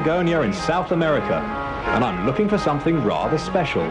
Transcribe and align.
Patagonia 0.00 0.40
in 0.40 0.52
South 0.54 0.92
America, 0.92 1.34
and 1.94 2.02
I'm 2.02 2.24
looking 2.24 2.48
for 2.48 2.56
something 2.56 3.04
rather 3.04 3.36
special. 3.36 3.82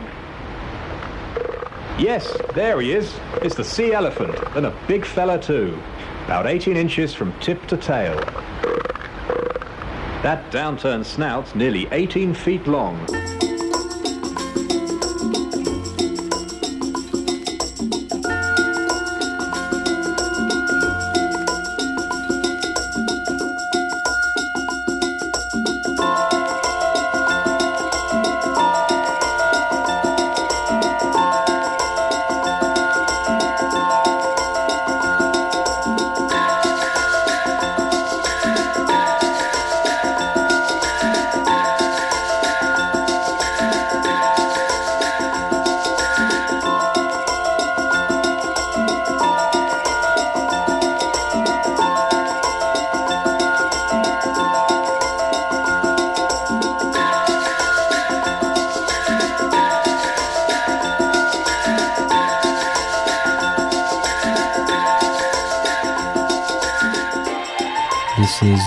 Yes, 1.99 2.35
there 2.55 2.81
he 2.81 2.93
is. 2.93 3.13
It's 3.43 3.53
the 3.53 3.63
sea 3.63 3.93
elephant, 3.93 4.35
and 4.55 4.65
a 4.65 4.75
big 4.87 5.05
fella 5.05 5.39
too. 5.39 5.79
About 6.25 6.47
18 6.47 6.75
inches 6.75 7.13
from 7.13 7.31
tip 7.41 7.63
to 7.67 7.77
tail. 7.77 8.15
That 10.23 10.49
downturned 10.49 11.05
snout's 11.05 11.53
nearly 11.53 11.87
18 11.91 12.33
feet 12.33 12.65
long. 12.65 12.97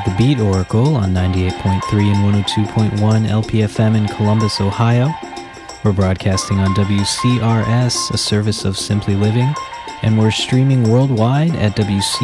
The 0.05 0.15
Beat 0.19 0.41
Oracle 0.41 0.97
on 0.97 1.13
98.3 1.15 2.13
and 2.13 2.45
102.1 2.45 3.29
LPFM 3.29 3.97
in 3.97 4.09
Columbus, 4.09 4.61
Ohio. 4.61 5.09
We're 5.85 5.93
broadcasting 5.93 6.59
on 6.59 6.75
WCRS, 6.75 8.11
a 8.11 8.19
service 8.19 8.65
of 8.65 8.77
Simply 8.77 9.15
Living, 9.15 9.55
and 10.03 10.19
we're 10.19 10.33
streaming 10.33 10.91
worldwide 10.91 11.55
at 11.57 11.77
WCRSFM.org. 11.77 12.17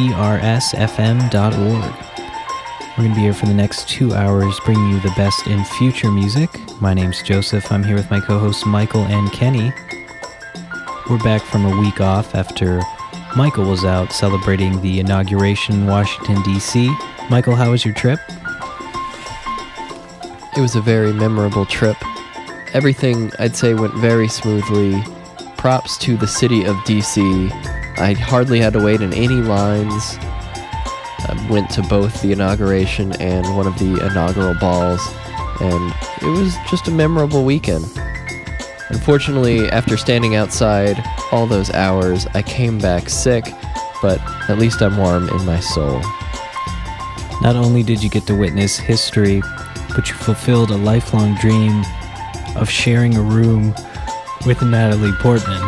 We're 2.81 3.03
going 3.03 3.09
to 3.11 3.15
be 3.15 3.21
here 3.21 3.33
for 3.33 3.45
the 3.45 3.53
next 3.53 3.87
two 3.87 4.13
hours 4.13 4.59
bringing 4.65 4.89
you 4.89 4.99
the 4.99 5.13
best 5.15 5.47
in 5.47 5.63
future 5.63 6.11
music. 6.11 6.49
My 6.81 6.93
name's 6.93 7.23
Joseph. 7.23 7.71
I'm 7.71 7.83
here 7.83 7.95
with 7.95 8.11
my 8.11 8.19
co 8.19 8.39
hosts 8.39 8.65
Michael 8.65 9.05
and 9.05 9.31
Kenny. 9.31 9.71
We're 11.09 11.19
back 11.19 11.41
from 11.43 11.65
a 11.65 11.79
week 11.79 12.01
off 12.01 12.35
after 12.35 12.81
Michael 13.37 13.69
was 13.69 13.85
out 13.85 14.11
celebrating 14.11 14.81
the 14.81 14.99
inauguration 14.99 15.75
in 15.75 15.87
Washington, 15.87 16.41
D.C. 16.43 16.93
Michael, 17.29 17.55
how 17.55 17.69
was 17.69 17.85
your 17.85 17.93
trip? 17.93 18.19
It 20.57 20.61
was 20.61 20.75
a 20.75 20.81
very 20.81 21.13
memorable 21.13 21.63
trip. 21.63 21.95
Everything, 22.73 23.31
I'd 23.37 23.55
say, 23.55 23.75
went 23.75 23.93
very 23.95 24.27
smoothly. 24.27 25.03
Props 25.55 25.95
to 25.99 26.17
the 26.17 26.27
city 26.27 26.65
of 26.65 26.75
DC. 26.77 27.51
I 27.99 28.13
hardly 28.13 28.59
had 28.59 28.73
to 28.73 28.83
wait 28.83 29.01
in 29.01 29.13
any 29.13 29.35
lines. 29.35 30.17
I 30.19 31.47
went 31.51 31.69
to 31.71 31.83
both 31.83 32.19
the 32.23 32.31
inauguration 32.31 33.13
and 33.21 33.55
one 33.55 33.67
of 33.67 33.77
the 33.77 34.03
inaugural 34.03 34.55
balls, 34.55 35.07
and 35.61 35.93
it 36.23 36.35
was 36.35 36.55
just 36.67 36.87
a 36.87 36.91
memorable 36.91 37.45
weekend. 37.45 37.85
Unfortunately, 38.89 39.69
after 39.69 39.97
standing 39.97 40.35
outside 40.35 40.97
all 41.31 41.45
those 41.45 41.69
hours, 41.75 42.25
I 42.33 42.41
came 42.41 42.79
back 42.79 43.07
sick, 43.07 43.45
but 44.01 44.19
at 44.49 44.57
least 44.57 44.81
I'm 44.81 44.97
warm 44.97 45.29
in 45.29 45.45
my 45.45 45.59
soul. 45.59 46.01
Not 47.41 47.55
only 47.55 47.83
did 47.83 48.03
you 48.03 48.09
get 48.09 48.27
to 48.27 48.35
witness 48.35 48.77
history, 48.77 49.41
but 49.95 50.09
you 50.09 50.15
fulfilled 50.15 50.71
a 50.71 50.77
lifelong 50.77 51.35
dream 51.35 51.83
of 52.55 52.69
sharing 52.69 53.15
a 53.15 53.21
room 53.21 53.73
with 54.45 54.61
Natalie 54.61 55.13
Portman. 55.19 55.61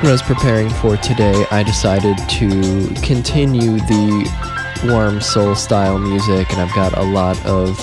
When 0.00 0.08
I 0.08 0.12
was 0.12 0.22
preparing 0.22 0.68
for 0.68 0.96
today, 0.98 1.46
I 1.50 1.62
decided 1.62 2.18
to 2.18 2.94
continue 3.02 3.78
the 3.78 4.28
warm 4.84 5.20
soul 5.20 5.54
style 5.54 5.98
music, 5.98 6.50
and 6.52 6.60
I've 6.60 6.74
got 6.74 6.96
a 6.98 7.04
lot 7.04 7.42
of 7.46 7.78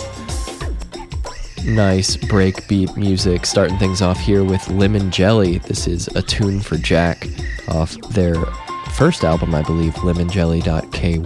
nice 1.65 2.15
breakbeat 2.15 2.95
music. 2.95 3.45
Starting 3.45 3.77
things 3.77 4.01
off 4.01 4.19
here 4.19 4.43
with 4.43 4.67
Lemon 4.69 5.09
Jelly. 5.09 5.57
This 5.57 5.87
is 5.87 6.07
a 6.09 6.21
tune 6.21 6.59
for 6.59 6.77
Jack 6.77 7.27
off 7.69 7.97
their 8.09 8.35
first 8.99 9.23
album, 9.23 9.55
I 9.55 9.61
believe, 9.61 9.93
lemonjelly.ky. 9.93 11.23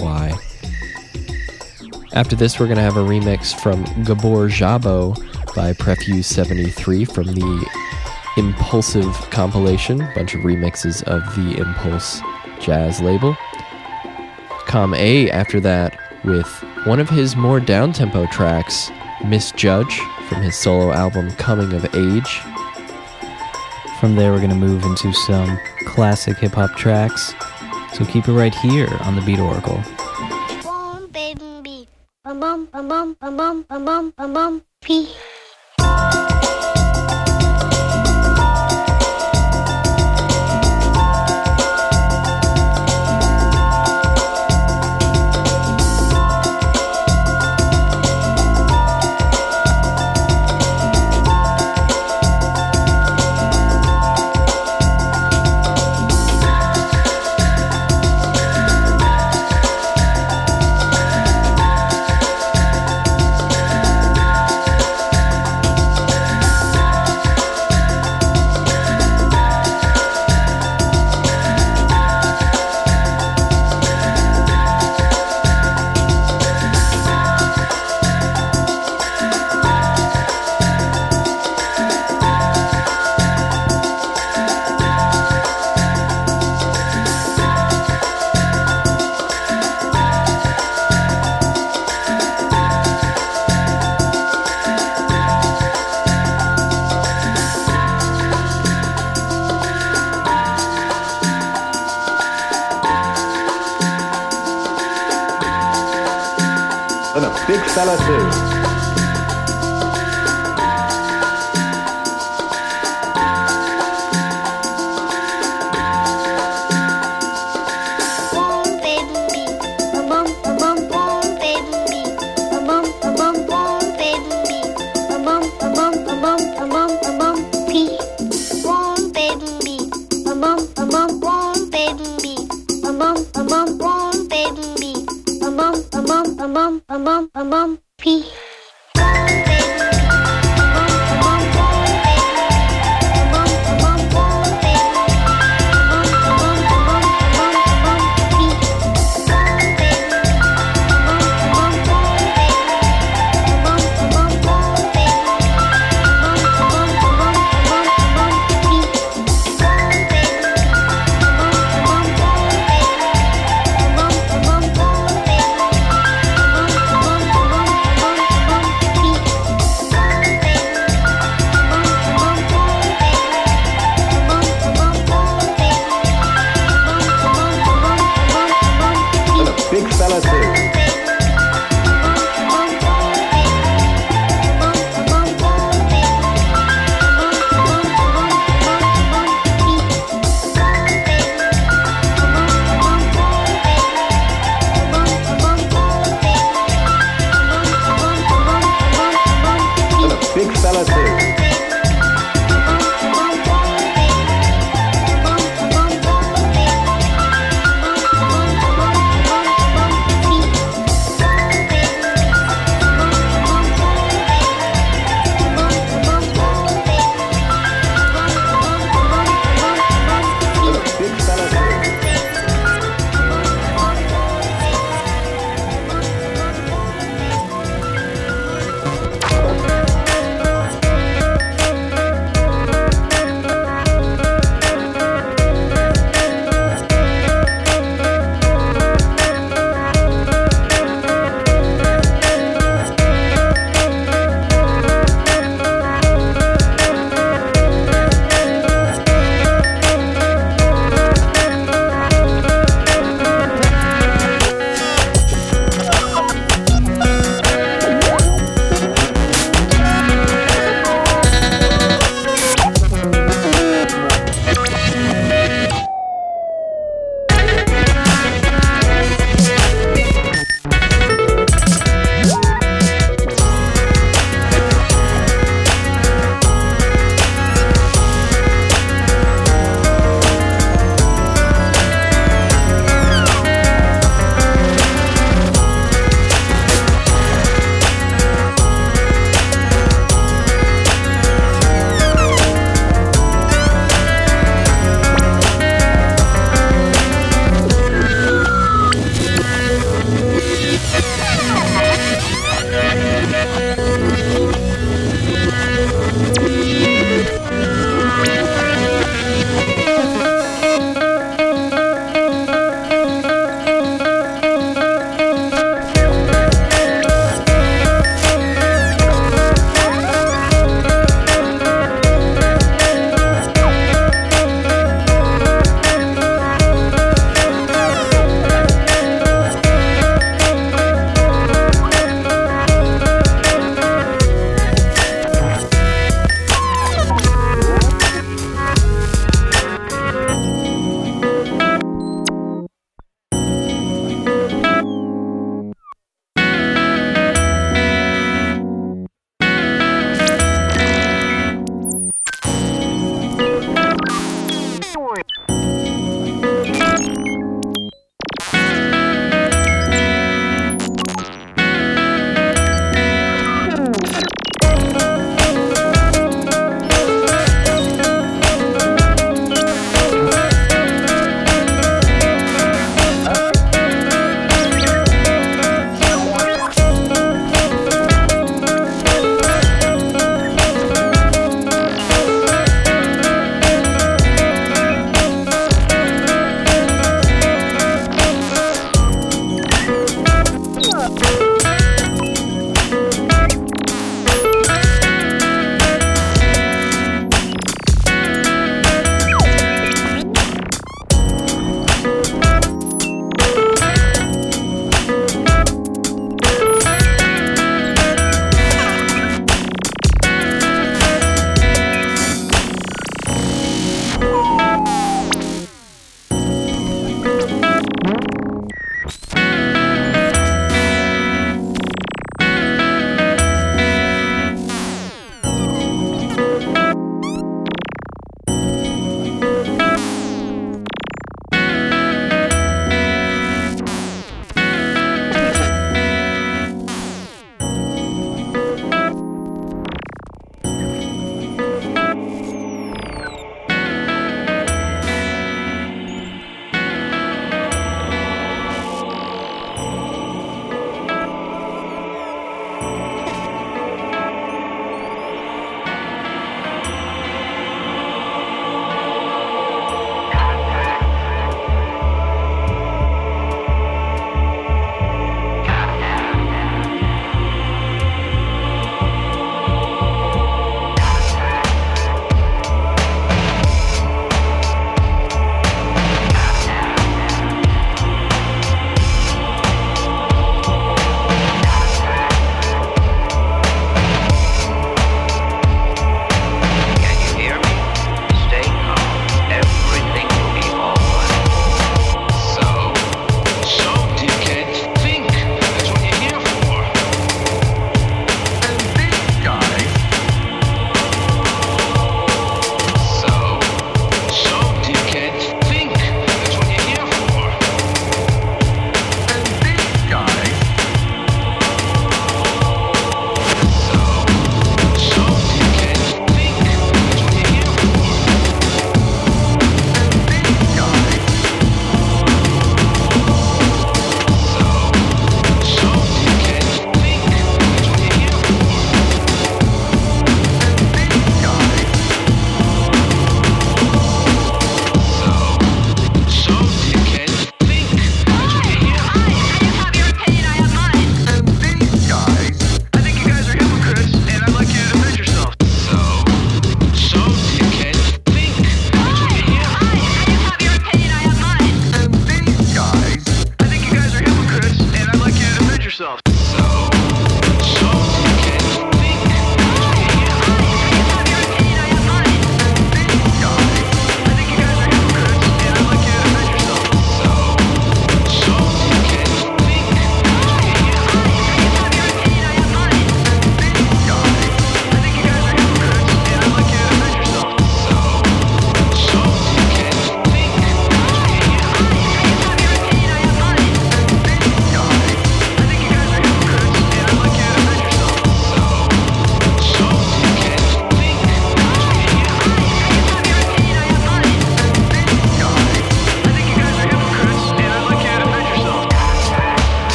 After 2.14 2.36
this, 2.36 2.60
we're 2.60 2.68
going 2.68 2.78
to 2.78 2.84
have 2.84 2.98
a 2.98 3.00
remix 3.00 3.60
from 3.60 3.84
Gabor 4.04 4.48
Szabo 4.48 5.18
by 5.56 5.74
Prefuse 5.74 6.28
73 6.28 7.04
from 7.04 7.26
the 7.26 7.68
Impulsive 8.38 9.12
compilation, 9.32 10.02
a 10.02 10.14
bunch 10.14 10.36
of 10.36 10.42
remixes 10.42 11.02
of 11.06 11.24
the 11.36 11.58
Impulse 11.60 12.22
jazz 12.60 13.02
label. 13.02 13.36
Com 14.68 14.94
A 14.94 15.32
after 15.32 15.60
that 15.62 16.00
with 16.24 16.48
one 16.84 17.00
of 17.00 17.10
his 17.10 17.36
more 17.36 17.60
down-tempo 17.60 18.28
tracks, 18.28 18.92
Misjudge, 19.26 20.00
from 20.30 20.44
his 20.44 20.56
solo 20.56 20.92
album 20.92 21.32
Coming 21.38 21.74
of 21.74 21.86
Age. 21.96 22.40
From 24.00 24.16
there, 24.16 24.32
we're 24.32 24.38
going 24.38 24.52
to 24.52 24.56
move 24.56 24.84
into 24.84 25.12
some 25.12 25.58
classic 25.88 26.38
hip 26.38 26.54
hop 26.54 26.76
tracks. 26.76 27.34
So 27.94 28.06
keep 28.06 28.28
it 28.28 28.34
right 28.34 28.56
here 28.56 28.90
on 29.02 29.16
the 29.16 29.22
Beat 29.22 29.40
Oracle. 29.40 29.82
Boom, 30.64 31.10
baby, 31.12 31.88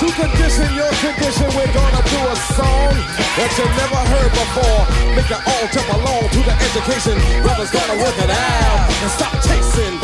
To 0.00 0.06
condition 0.12 0.68
your 0.74 0.92
condition, 1.00 1.48
we're 1.56 1.72
gonna 1.72 2.02
do 2.08 2.20
a 2.28 2.36
song 2.56 2.94
that 3.36 3.50
you 3.58 3.66
never 3.76 4.00
heard 4.12 4.32
before. 4.32 4.80
Make 5.16 5.30
it 5.30 5.42
all 5.44 5.66
jump 5.72 5.88
along 5.96 6.28
to 6.32 6.40
the 6.40 6.54
education. 6.56 7.16
Brothers 7.42 7.70
gonna 7.70 8.00
work 8.02 8.16
it 8.16 8.30
out 8.30 8.90
and 9.02 9.10
stop 9.10 9.34
chasing. 9.44 10.00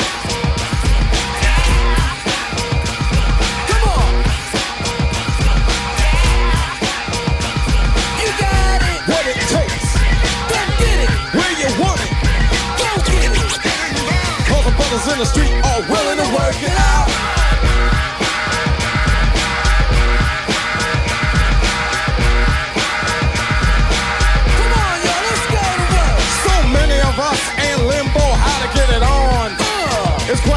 Brothers 14.77 15.13
in 15.13 15.19
the 15.19 15.25
street 15.25 15.53
are 15.65 15.81
willing 15.91 16.19
to 16.19 16.35
work 16.35 16.63
it 16.63 16.71
out. 16.71 17.46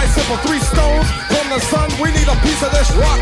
Quite 0.10 0.26
simple, 0.26 0.41
three 0.50 0.63
stones 0.65 1.06
from 1.30 1.45
the 1.54 1.62
sun. 1.69 1.86
We 2.02 2.10
need 2.10 2.26
a 2.26 2.34
piece 2.41 2.65
of 2.65 2.74
this 2.74 2.89
rock. 2.98 3.22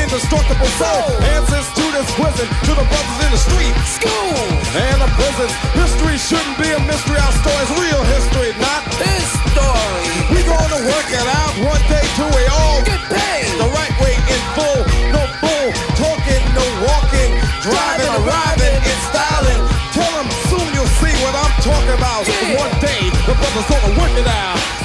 Indestructible 0.00 0.72
soul. 0.80 1.12
Answers 1.36 1.68
to 1.76 1.84
this 1.92 2.08
quizzing 2.16 2.48
to 2.48 2.72
the 2.72 2.86
brothers 2.88 3.18
in 3.20 3.30
the 3.36 3.36
street, 3.36 3.74
schools, 3.84 4.64
and 4.80 4.96
the 4.96 5.10
prisons. 5.12 5.52
History 5.76 6.16
shouldn't 6.16 6.56
be 6.56 6.72
a 6.72 6.80
mystery. 6.88 7.20
Our 7.20 7.34
story's 7.44 7.72
real 7.76 8.00
history, 8.16 8.56
not 8.64 8.80
this 8.96 9.28
story. 9.52 10.08
We 10.32 10.40
gonna 10.48 10.80
work 10.88 11.08
it 11.12 11.28
out 11.36 11.52
one 11.68 11.84
day 11.92 12.04
till 12.16 12.32
we 12.32 12.48
all 12.48 12.80
get 12.80 13.00
paid 13.12 13.52
the 13.60 13.68
right 13.68 13.92
way 14.00 14.16
in 14.16 14.40
full. 14.56 14.80
No 15.12 15.20
bull 15.44 15.68
talking, 16.00 16.42
no 16.56 16.64
walking, 16.80 17.30
driving, 17.60 18.12
arriving, 18.24 18.78
and 18.88 19.00
styling. 19.12 19.60
Tell 19.92 20.12
'em 20.16 20.28
soon 20.48 20.64
you'll 20.72 20.94
see 20.96 21.12
what 21.20 21.36
I'm 21.36 21.54
talking 21.60 21.92
about. 21.92 22.24
One 22.56 22.72
day 22.80 23.12
the 23.28 23.36
brothers 23.36 23.68
gonna 23.68 23.92
work 24.00 24.16
it 24.16 24.26
out. 24.26 24.79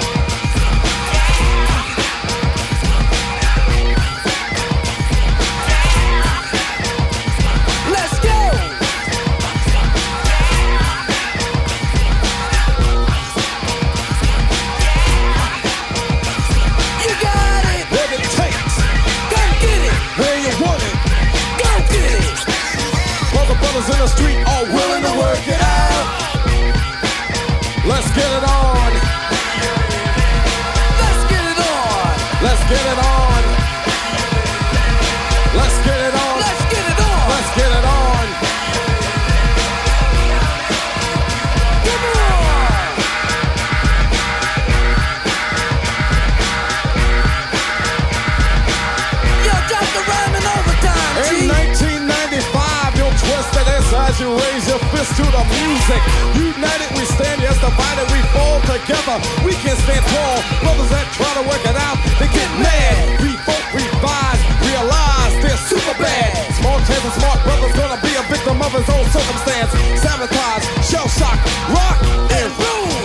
Fist 54.95 55.12
to 55.19 55.25
the 55.27 55.43
music. 55.60 56.01
United 56.39 56.89
we 56.95 57.03
stand, 57.03 57.43
yes, 57.43 57.60
divided 57.60 58.08
we 58.15 58.19
fall 58.31 58.60
together. 58.63 59.17
We 59.43 59.53
can 59.60 59.75
stand 59.84 60.03
tall. 60.08 60.38
Brothers 60.63 60.89
that 60.95 61.05
try 61.12 61.31
to 61.36 61.43
work 61.43 61.63
it 61.67 61.75
out, 61.75 61.99
they 62.19 62.31
get 62.31 62.47
mad. 62.63 63.19
We 63.19 63.36
Revolt, 63.36 63.65
revise, 63.75 64.41
realize 64.63 65.34
they're 65.43 65.63
super 65.67 65.95
bad. 65.99 66.31
Small 66.55 66.79
chance 66.88 67.13
smart 67.19 67.43
brothers 67.43 67.75
gonna 67.75 67.99
be 68.01 68.15
a 68.15 68.23
victim 68.31 68.62
of 68.62 68.71
his 68.71 68.88
own 68.88 69.05
circumstance. 69.12 69.71
Sabotage, 69.99 70.63
shell 70.88 71.08
shock, 71.12 71.38
rock, 71.75 71.97
and 72.31 72.49
roll. 72.58 73.04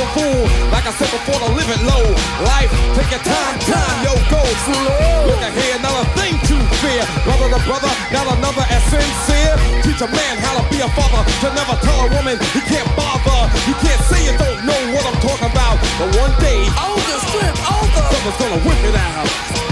A 0.00 0.06
fool. 0.16 0.42
Like 0.72 0.88
I 0.88 0.92
said 0.96 1.12
before, 1.12 1.36
to 1.36 1.50
live 1.52 1.68
it 1.68 1.82
low. 1.84 2.04
Life, 2.48 2.72
take 2.96 3.12
your 3.12 3.20
time, 3.20 3.56
time, 3.68 3.96
yo, 4.00 4.12
go 4.32 4.40
slow. 4.64 5.28
Look 5.28 5.42
ahead, 5.44 5.84
not 5.84 5.92
a 6.00 6.06
thing 6.16 6.40
to 6.48 6.56
fear. 6.80 7.04
Brother 7.28 7.52
to 7.52 7.60
brother, 7.68 7.92
not 8.08 8.26
another 8.32 8.64
as 8.72 8.82
sincere. 8.88 9.54
Teach 9.84 10.00
a 10.00 10.08
man 10.08 10.34
how 10.40 10.56
to 10.56 10.64
be 10.72 10.80
a 10.80 10.88
father. 10.96 11.22
To 11.44 11.46
never 11.52 11.76
tell 11.84 12.00
a 12.00 12.08
woman 12.16 12.40
he 12.56 12.60
can't 12.64 12.88
bother. 12.96 13.52
You 13.68 13.76
can't 13.84 14.02
say 14.08 14.24
you 14.24 14.34
don't 14.40 14.64
know 14.64 14.80
what 14.96 15.04
I'm 15.04 15.18
talking 15.20 15.50
about. 15.52 15.76
But 16.00 16.08
one 16.16 16.32
day, 16.40 16.64
all 16.80 16.96
the 16.96 17.16
script, 17.28 17.56
all 17.68 17.84
the 17.92 18.02
brother's 18.08 18.36
gonna 18.40 18.60
whip 18.64 18.80
it 18.88 18.96
out. 18.96 19.69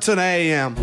To 0.00 0.14
the 0.14 0.22
AM. 0.22 0.74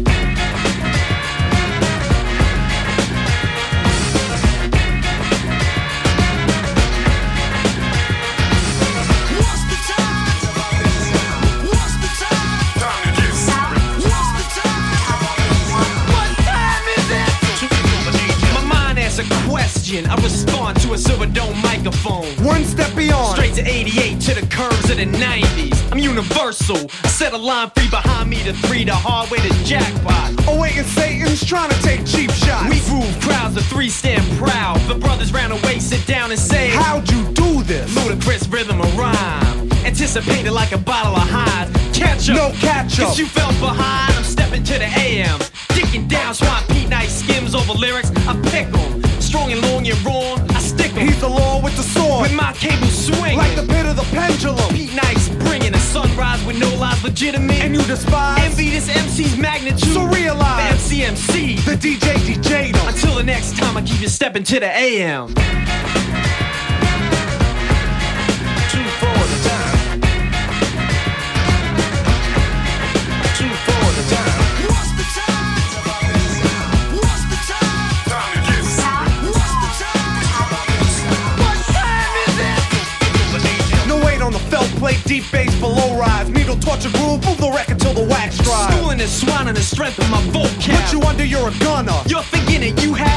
Weight 84.05 84.21
on 84.21 84.33
the 84.33 84.39
felt 84.51 84.67
plate, 84.77 85.01
deep 85.05 85.23
bass 85.31 85.53
below 85.59 85.97
rise. 85.97 86.29
Needle 86.29 86.57
torch 86.57 86.85
a 86.85 86.89
groove, 86.89 87.25
move 87.25 87.37
the 87.37 87.51
record 87.55 87.79
till 87.79 87.93
the 87.93 88.05
wax 88.05 88.37
dries. 88.37 88.73
Schooling 88.75 88.99
is 88.99 89.11
swine 89.11 89.47
and 89.47 89.57
the 89.57 89.61
strength 89.61 89.97
of 89.97 90.09
my 90.11 90.21
vocab. 90.29 90.77
Put 90.77 90.93
you 90.93 91.01
under, 91.01 91.25
you're 91.25 91.49
a 91.49 91.57
gunner. 91.59 91.99
You're 92.05 92.21
thinking 92.21 92.61
that 92.61 92.83
you 92.83 92.93
had 92.93 93.16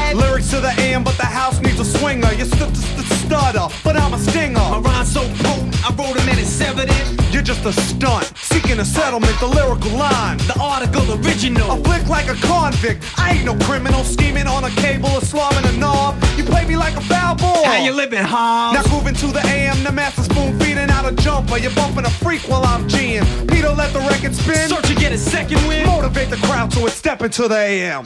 to 0.51 0.59
the 0.59 0.73
AM, 0.81 1.01
but 1.01 1.15
the 1.15 1.25
house 1.25 1.61
needs 1.61 1.79
a 1.79 1.85
swinger. 1.85 2.29
You 2.33 2.43
st- 2.43 2.75
st- 2.75 3.07
st- 3.07 3.19
stutter, 3.23 3.67
but 3.85 3.95
I'm 3.95 4.13
a 4.13 4.19
stinger. 4.19 4.59
my 4.59 4.79
rhymes 4.79 5.13
so 5.13 5.21
potent. 5.39 5.71
I 5.85 5.95
wrote 5.95 6.17
them 6.17 6.27
and 6.27 6.37
it's 6.37 6.59
evident. 6.59 6.99
You're 7.31 7.41
just 7.41 7.63
a 7.63 7.71
stunt, 7.71 8.33
seeking 8.35 8.77
a 8.79 8.83
settlement, 8.83 9.39
the 9.39 9.47
lyrical 9.47 9.91
line. 9.91 10.37
The 10.51 10.57
article 10.59 11.07
original. 11.23 11.71
A 11.71 11.77
flick 11.85 12.05
like 12.09 12.27
a 12.27 12.35
convict. 12.45 13.01
I 13.17 13.35
ain't 13.35 13.45
no 13.45 13.55
criminal 13.65 14.03
scheming 14.03 14.45
on 14.45 14.65
a 14.65 14.69
cable 14.71 15.09
or 15.09 15.21
slamming 15.21 15.65
a 15.73 15.77
knob. 15.79 16.21
You 16.35 16.43
play 16.43 16.65
me 16.65 16.75
like 16.75 16.97
a 16.97 17.01
foul 17.01 17.35
ball. 17.35 17.63
How 17.63 17.81
you 17.85 17.93
living, 17.93 18.21
Hobbs? 18.21 18.75
Now 18.75 18.83
grooving 18.91 19.15
to 19.23 19.27
the 19.27 19.43
AM, 19.47 19.81
the 19.85 19.91
master 19.93 20.23
spoon 20.23 20.59
feeding 20.59 20.89
out 20.89 21.09
a 21.09 21.15
jumper. 21.15 21.59
You're 21.59 21.75
bumping 21.75 22.03
a 22.03 22.09
freak 22.09 22.41
while 22.49 22.65
I'm 22.65 22.89
G'ing. 22.89 23.23
Peter 23.49 23.69
let 23.69 23.93
the 23.93 23.99
record 23.99 24.35
spin. 24.35 24.67
Search 24.67 24.87
to 24.89 24.95
get 24.95 25.13
a 25.13 25.17
second 25.17 25.65
win. 25.65 25.85
Motivate 25.85 26.29
the 26.29 26.41
crowd 26.47 26.73
so 26.73 26.85
it's 26.87 26.95
stepping 26.95 27.29
to 27.29 27.47
the 27.47 27.55
AM. 27.57 28.03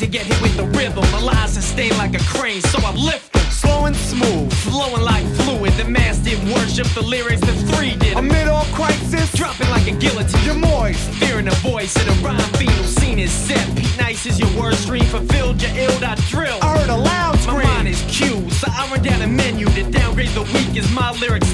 As 0.00 0.06
get 0.06 0.26
hit 0.26 0.40
with 0.40 0.56
the 0.56 0.64
rhythm. 0.78 1.02
My 1.10 1.20
lines 1.20 1.54
sustain 1.54 1.90
like 1.98 2.14
a 2.14 2.22
crane, 2.22 2.62
so 2.62 2.78
I 2.86 2.94
lift 2.94 3.32
them. 3.32 3.42
slow 3.50 3.86
and 3.86 3.96
smooth. 3.96 4.52
Flowing 4.62 5.02
like 5.02 5.26
fluid. 5.42 5.72
The 5.72 5.86
mass 5.86 6.18
did 6.18 6.38
worship 6.54 6.86
the 6.94 7.02
lyrics, 7.02 7.40
the 7.40 7.52
three 7.72 7.96
did. 7.96 8.16
A 8.16 8.22
mid-all 8.22 8.64
crisis, 8.66 9.32
dropping 9.32 9.68
like 9.70 9.88
a 9.88 9.96
guillotine. 9.98 10.44
you're 10.44 10.54
moist. 10.54 11.10
Fearing 11.18 11.46
the 11.46 11.56
voice 11.66 11.96
of 11.96 12.06
the 12.06 12.12
rhyme 12.24 12.38
fiend 12.54 12.84
scene 12.86 13.18
is 13.18 13.32
set. 13.32 13.66
Pete 13.74 13.98
Nice 13.98 14.24
is 14.24 14.38
your 14.38 14.50
word 14.60 14.74
stream, 14.74 15.04
fulfilled 15.04 15.60
your 15.60 15.72
ill 15.74 15.98
dot 15.98 16.18
drill. 16.28 16.58
I 16.62 16.78
heard 16.78 16.90
a 16.90 16.96
loud 16.96 17.36
scream. 17.40 17.66
My 17.66 17.74
mind 17.74 17.88
is 17.88 18.00
cued, 18.06 18.52
so 18.52 18.68
I 18.70 18.88
run 18.92 19.02
down 19.02 19.22
a 19.22 19.26
menu 19.26 19.66
to 19.66 19.82
downgrade 19.90 20.30
the 20.30 20.42
weak 20.54 20.78
as 20.78 20.88
my 20.92 21.10
lyrics 21.18 21.47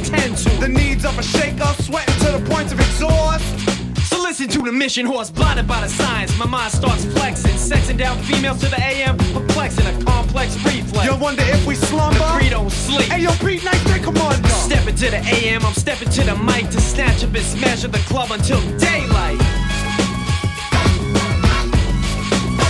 mission 4.85 5.07
horse, 5.07 5.31
blinded 5.31 5.67
by 5.67 5.81
the 5.81 5.89
science. 5.89 6.39
My 6.39 6.45
mind 6.45 6.71
starts 6.71 7.07
flexing, 7.07 7.55
sexing 7.55 7.97
down 7.97 8.19
females 8.19 8.61
to 8.61 8.67
the 8.67 8.79
AM, 8.79 9.17
perplexing 9.33 9.87
a 9.87 10.05
complex 10.05 10.63
reflex. 10.63 11.07
You 11.07 11.17
wonder 11.17 11.43
if 11.43 11.67
we 11.67 11.75
slumber? 11.75 12.19
the 12.19 12.39
three 12.39 12.51
don't 12.51 12.71
sleep. 12.71 13.09
Hey, 13.11 13.23
yo, 13.23 13.31
Pete 13.43 13.65
Nice, 13.65 13.83
take 13.85 14.03
come 14.03 14.19
under. 14.19 14.47
Stepping 14.49 14.95
to 14.97 15.11
the 15.11 15.23
AM, 15.37 15.65
I'm 15.65 15.73
stepping 15.73 16.11
to 16.11 16.25
the 16.25 16.37
mic 16.37 16.69
to 16.69 16.81
snatch 16.83 17.25
up 17.25 17.35
and 17.35 17.47
smash 17.47 17.83
up 17.87 17.93
the 17.93 18.05
club 18.11 18.31
until 18.31 18.61
daylight. 18.77 19.39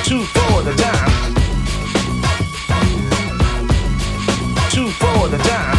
Two 0.06 0.22
for 0.34 0.62
the 0.62 0.74
dime. 0.84 1.34
Two 4.70 4.88
for 5.02 5.28
the 5.28 5.38
dime. 5.38 5.73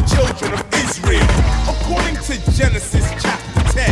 the 0.00 0.08
children 0.16 0.52
of 0.56 0.64
Israel. 0.80 1.28
According 1.68 2.16
to 2.24 2.34
Genesis 2.56 3.04
chapter 3.20 3.60
10, 3.76 3.84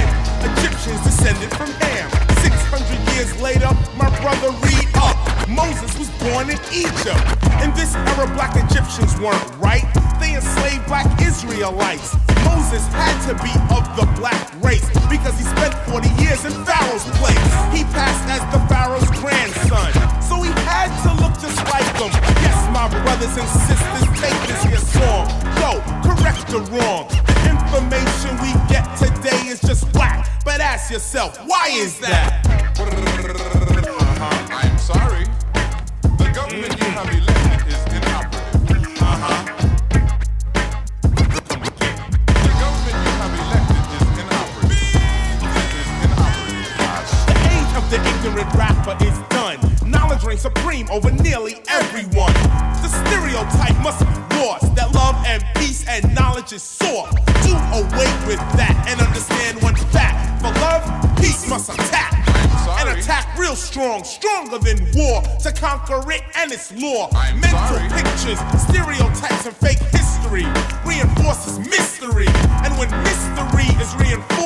Egyptians 0.57 1.01
descended 1.05 1.51
from 1.53 1.69
Ham. 1.85 2.09
600 2.41 3.13
years 3.13 3.31
later, 3.43 3.69
my 3.97 4.09
brother 4.25 4.49
read 4.65 4.89
up. 4.97 5.19
Moses 5.49 5.93
was 5.99 6.09
born 6.25 6.49
in 6.49 6.57
Egypt. 6.73 7.21
In 7.61 7.75
this 7.77 7.93
era, 8.17 8.25
black 8.33 8.57
Egyptians 8.57 9.13
weren't 9.21 9.45
right. 9.61 9.85
They 10.21 10.33
enslaved 10.33 10.87
black 10.87 11.09
Israelites. 11.21 12.17
Moses 12.45 12.85
had 12.97 13.17
to 13.29 13.35
be 13.45 13.53
of 13.77 13.85
the 14.01 14.09
black 14.17 14.41
race 14.65 14.89
because 15.13 15.37
he 15.37 15.45
spent 15.45 15.75
40 15.93 16.09
years 16.25 16.41
in 16.49 16.55
Pharaoh's 16.65 17.05
place. 17.21 17.53
He 17.75 17.85
passed 17.93 18.25
as 18.33 18.45
the 18.49 18.61
Pharaoh's 18.73 19.11
grandson, 19.21 19.93
so 20.25 20.41
he 20.41 20.53
had 20.65 20.89
to 21.05 21.11
look 21.21 21.37
just 21.37 21.61
like 21.69 21.89
them. 22.01 22.13
Yes, 22.41 22.57
my 22.73 22.89
brothers 22.89 23.37
and 23.37 23.49
sisters, 23.69 24.09
take 24.17 24.39
this 24.49 24.63
here 24.65 24.85
song. 24.97 25.48
The 26.49 26.61
wrong. 26.73 27.07
The 27.27 27.51
information 27.51 28.33
we 28.41 28.53
get 28.73 28.97
today 28.97 29.49
is 29.49 29.61
just 29.61 29.85
whack. 29.95 30.27
But 30.47 30.61
ask 30.63 30.91
yourself, 30.91 31.39
why 31.47 31.69
is 31.71 31.99
that? 32.01 32.43
Uh-huh. 32.81 34.49
I'm 34.51 34.79
sorry. 34.79 35.27
The 36.17 36.31
government 36.33 36.73
you 36.79 36.89
have 36.97 37.11
elected 37.13 37.69
is 37.69 37.85
inoperative. 37.95 39.03
Uh-huh. 39.03 39.45
The 47.91 47.97
ignorant 47.97 48.53
rapper 48.55 48.97
is 49.05 49.19
done. 49.29 49.59
Knowledge 49.91 50.23
reigns 50.23 50.41
supreme 50.43 50.89
over 50.91 51.11
nearly 51.11 51.48
conquer 65.59 66.01
it, 66.13 66.23
and 66.37 66.53
it's 66.53 66.71
law. 66.73 67.11
I'm 67.15 67.41
Mental 67.41 67.59
sorry. 67.67 67.89
pictures, 67.91 68.39
stereotypes, 68.63 69.47
and 69.47 69.57
fake 69.57 69.83
history 69.91 70.47
reinforces 70.87 71.59
mystery. 71.59 72.31
And 72.63 72.73
when 72.79 72.91
mystery 73.03 73.67
is 73.83 73.91
reinforced, 73.97 74.38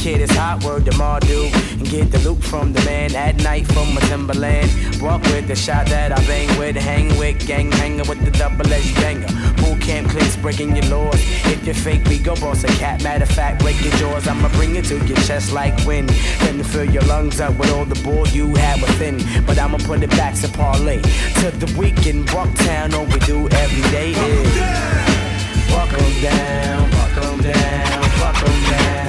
kid 0.00 0.22
is 0.22 0.30
hot, 0.30 0.64
word 0.64 0.86
to 0.86 1.02
all 1.02 1.20
do. 1.20 1.50
And 1.72 1.88
get 1.88 2.10
the 2.10 2.18
loot 2.20 2.42
from 2.42 2.72
the 2.72 2.82
man 2.84 3.14
at 3.14 3.36
night 3.42 3.66
from 3.66 3.94
my 3.94 4.00
Timberland. 4.02 4.70
Walk 5.00 5.22
with 5.24 5.46
the 5.46 5.54
shot 5.54 5.86
that 5.86 6.10
I 6.12 6.20
bang 6.26 6.48
with, 6.58 6.76
hang 6.76 7.08
with, 7.18 7.46
gang 7.46 7.70
hanger 7.70 8.04
with 8.08 8.24
the 8.24 8.30
double 8.30 8.66
edged 8.72 8.94
banger. 8.96 9.28
Boot 9.60 9.80
Camp 9.82 10.08
Cliks 10.08 10.40
breaking 10.40 10.74
your 10.74 10.86
laws. 10.86 11.20
If 11.52 11.64
you're 11.66 11.74
fake, 11.74 12.04
we 12.06 12.18
go 12.18 12.34
boss 12.36 12.64
a 12.64 12.68
cat. 12.78 13.02
Matter 13.02 13.24
of 13.24 13.30
fact, 13.30 13.60
break 13.60 13.78
your 13.84 13.92
jaws. 13.94 14.26
I'ma 14.26 14.48
bring 14.56 14.76
it 14.76 14.86
to 14.86 14.96
your 15.06 15.20
chest 15.28 15.52
like 15.52 15.76
wind. 15.86 16.08
Then 16.40 16.58
to 16.58 16.64
fill 16.64 16.88
your 16.90 17.04
lungs 17.04 17.40
up 17.40 17.54
with 17.58 17.70
all 17.72 17.84
the 17.84 18.00
bull 18.02 18.26
you 18.28 18.54
have 18.56 18.80
within. 18.80 19.18
But 19.46 19.58
I'ma 19.58 19.78
put 19.78 20.02
it 20.02 20.10
back 20.10 20.34
to 20.40 20.48
parlay. 20.48 21.02
To 21.40 21.50
the 21.62 21.68
weekend, 21.78 22.30
walk 22.30 22.52
town, 22.54 22.94
all 22.94 23.04
we 23.04 23.18
do 23.20 23.48
every 23.50 23.84
day 23.90 24.12
is. 24.12 24.50
Walk 25.70 25.92
'em 25.92 26.22
down, 26.22 26.90
walk 26.96 27.16
'em 27.24 27.38
down, 27.42 28.00
walk 28.20 28.42
'em 28.42 28.70
down. 28.70 28.99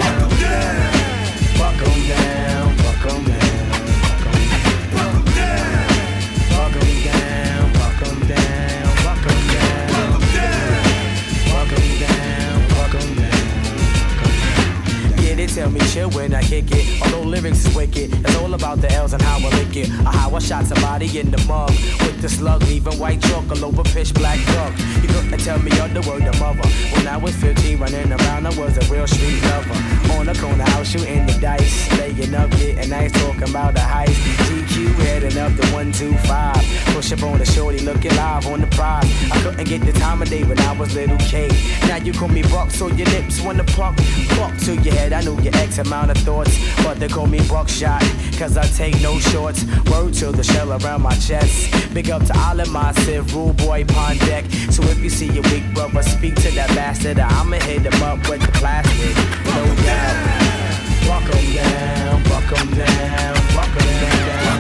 Tell 15.62 15.70
me 15.70 15.80
chill 15.92 16.10
when 16.12 16.34
I 16.34 16.42
kick 16.42 16.72
it. 16.72 16.84
Although 17.04 17.22
lyrics 17.30 17.66
is 17.66 17.76
wicked, 17.76 18.10
it's 18.26 18.36
all 18.38 18.54
about 18.56 18.82
the 18.82 18.92
L's 18.92 19.14
and 19.14 19.22
how 19.22 19.38
I 19.38 19.50
lick 19.60 19.76
it. 19.76 19.90
Or 20.08 20.14
how 20.20 20.34
I 20.34 20.40
shot 20.40 20.66
somebody 20.66 21.08
in 21.20 21.30
the 21.30 21.38
mug 21.46 21.70
with 22.04 22.20
the 22.20 22.30
slug, 22.30 22.64
leaving 22.64 22.98
white 22.98 23.22
chalk 23.22 23.48
all 23.52 23.66
over 23.66 23.84
pitch 23.84 24.12
black 24.16 24.40
drug. 24.52 24.74
You 25.04 25.10
couldn't 25.10 25.40
tell 25.40 25.60
me 25.60 25.72
word 25.94 26.04
the 26.04 26.10
world 26.10 26.24
of 26.24 26.40
mother. 26.40 26.68
When 26.96 27.08
I 27.08 27.18
was 27.18 27.36
15, 27.36 27.80
running 27.80 28.12
around, 28.12 28.48
I 28.48 28.50
was 28.58 28.78
a 28.78 28.94
real 28.94 29.08
street 29.08 29.42
lover. 29.44 29.78
On 30.14 30.26
the 30.26 30.34
corner 30.40 30.64
house, 30.64 30.90
shooting 30.90 31.26
the 31.26 31.34
dice, 31.40 31.92
laying 31.98 32.34
up, 32.34 32.50
getting 32.52 32.90
nice, 32.90 33.12
talking 33.12 33.50
about 33.50 33.74
the 33.74 33.82
heist. 33.82 34.18
GQ 34.48 34.94
heading 35.06 35.38
up 35.38 35.52
the 35.56 35.66
125. 35.74 36.96
Push 36.96 37.12
up 37.14 37.24
on 37.24 37.40
the 37.40 37.46
shorty, 37.46 37.80
looking 37.80 38.16
live 38.16 38.46
on 38.48 38.62
the 38.62 38.68
prize. 38.68 39.06
I 39.32 39.42
couldn't 39.42 39.68
get 39.68 39.82
the 39.82 39.94
time 39.94 40.22
of 40.22 40.30
day 40.30 40.44
when 40.44 40.60
I 40.60 40.72
was 40.74 40.94
little 40.94 41.18
K. 41.18 41.50
Now 41.88 41.98
you 41.98 42.14
call 42.14 42.30
me 42.30 42.44
Buck, 42.44 42.72
so 42.72 42.88
your 42.88 43.08
lips 43.08 43.42
wanna 43.42 43.64
pluck. 43.64 43.96
Buck 44.38 44.58
to 44.66 44.76
your 44.76 44.94
head, 44.94 45.14
I 45.14 45.22
know 45.22 45.38
X 45.56 45.78
amount 45.78 46.12
of 46.12 46.18
thoughts. 46.18 46.58
But 46.84 47.00
they 47.00 47.08
call 47.08 47.28
me 47.28 47.40
Buckshot, 47.48 48.02
cause 48.38 48.58
I 48.58 48.66
take 48.68 49.02
no 49.02 49.20
shorts. 49.20 49.64
Word 49.90 50.14
to 50.16 50.32
the 50.32 50.44
shell 50.44 50.72
around 50.72 51.02
my 51.02 51.16
chest. 51.16 51.94
Big 51.94 52.10
up 52.10 52.24
to 52.26 52.38
all 52.40 52.60
of 52.60 52.70
my 52.70 52.92
Civ, 53.04 53.34
rule 53.36 53.54
boy, 53.54 53.86
pond 53.86 54.20
deck. 54.22 54.46
So 54.70 54.84
if 54.84 55.00
you 55.00 55.10
see 55.10 55.28
your 55.28 55.44
weak 55.52 55.66
brother, 55.74 56.04
speak 56.04 56.36
to 56.36 56.52
that 56.52 56.70
bastard. 56.70 57.20
I'ma 57.20 57.58
hit 57.58 57.84
him 57.84 58.04
up 58.04 58.20
with 58.30 58.42
the 58.42 58.52
plastic. 58.54 59.16
No 59.46 59.76
doubt. 59.84 60.42
'em 61.34 61.54
down, 61.56 62.24
buck 62.24 62.60
'em 62.60 62.68
down, 62.74 63.36
buck 63.56 63.76
'em 63.80 64.02
down. 64.02 64.51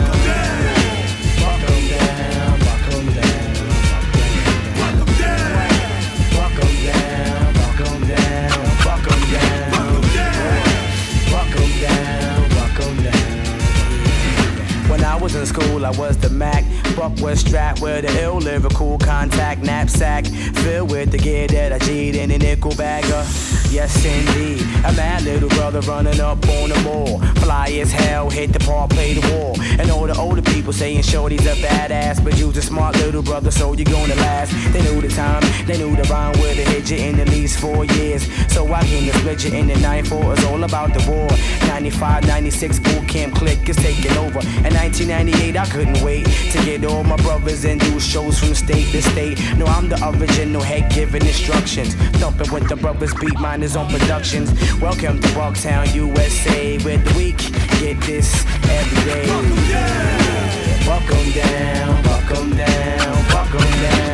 In 15.41 15.47
school, 15.47 15.85
I 15.85 15.89
was 15.91 16.17
the 16.17 16.29
Mac. 16.29 16.63
Buck 16.95 17.19
was 17.19 17.39
strapped 17.39 17.81
with 17.81 18.05
an 18.05 18.15
ill 18.17 18.37
lyrical 18.37 18.97
contact 18.99 19.61
knapsack 19.61 20.25
filled 20.25 20.91
with 20.91 21.11
the 21.11 21.17
gear 21.17 21.47
that 21.47 21.73
I 21.73 21.79
G'd 21.79 22.15
in 22.15 22.29
a 22.31 22.37
nickel 22.37 22.75
bagger. 22.75 23.50
Yes, 23.71 24.03
indeed. 24.03 24.61
A 24.83 24.91
mad 24.91 25.23
little 25.23 25.47
brother 25.47 25.79
running 25.81 26.19
up 26.19 26.45
on 26.49 26.69
the 26.69 26.81
mall. 26.83 27.19
Fly 27.35 27.69
as 27.79 27.89
hell, 27.89 28.29
hit 28.29 28.51
the 28.51 28.59
park, 28.59 28.89
play 28.89 29.13
the 29.13 29.25
wall. 29.31 29.55
And 29.79 29.89
all 29.89 30.07
the 30.07 30.17
older 30.17 30.41
people 30.41 30.73
saying 30.73 31.03
Shorty's 31.03 31.45
a 31.45 31.55
badass. 31.55 32.21
But 32.21 32.37
you's 32.37 32.57
a 32.57 32.61
smart 32.61 32.97
little 32.97 33.23
brother, 33.23 33.49
so 33.49 33.71
you're 33.71 33.85
gonna 33.85 34.15
last. 34.15 34.51
They 34.73 34.81
knew 34.81 34.99
the 34.99 35.07
time, 35.07 35.41
they 35.67 35.77
knew 35.77 35.95
the 35.95 36.03
rhyme 36.09 36.37
where 36.39 36.53
have 36.53 36.67
hit 36.67 36.91
you 36.91 36.97
in 36.97 37.17
at 37.21 37.29
least 37.29 37.59
four 37.59 37.85
years. 37.85 38.27
So 38.51 38.71
I 38.73 38.83
came 38.83 39.09
to 39.09 39.17
split 39.19 39.45
you 39.45 39.53
in 39.53 39.67
the 39.67 39.75
9-4. 39.75 40.33
It's 40.33 40.45
all 40.45 40.63
about 40.65 40.93
the 40.93 41.09
war. 41.09 41.29
95, 41.67 42.27
96 42.27 42.79
Boot 42.79 43.07
Camp 43.07 43.33
Clik 43.35 43.69
is 43.69 43.77
taking 43.77 44.11
over. 44.17 44.39
In 44.67 44.73
1998, 44.75 45.55
I 45.55 45.65
couldn't 45.67 46.01
wait 46.03 46.25
to 46.25 46.57
get 46.65 46.83
all 46.83 47.05
my 47.05 47.15
brothers 47.17 47.63
and 47.63 47.79
do 47.79 47.99
shows 48.01 48.37
from 48.39 48.53
state 48.53 48.91
to 48.91 49.01
state. 49.01 49.39
No, 49.57 49.65
I'm 49.65 49.87
the 49.87 49.97
original 50.09 50.61
head 50.61 50.91
giving 50.91 51.25
instructions. 51.25 51.95
Thumping 52.19 52.51
with 52.51 52.67
the 52.67 52.75
brothers, 52.75 53.13
beat 53.13 53.39
miners 53.61 53.75
on 53.75 53.87
productions. 53.89 54.49
Welcome 54.81 55.19
to 55.21 55.27
Bucktown, 55.29 55.93
USA, 55.93 56.79
where 56.79 56.97
the 56.97 57.13
week 57.15 57.37
get 57.79 57.99
this 58.01 58.43
every 58.63 59.03
day. 59.03 59.27
'em 61.11 61.31
down, 61.31 62.03
'em 62.31 62.49
down, 62.57 63.27
buck 63.29 63.53
'em 63.53 63.81
down. 63.81 64.10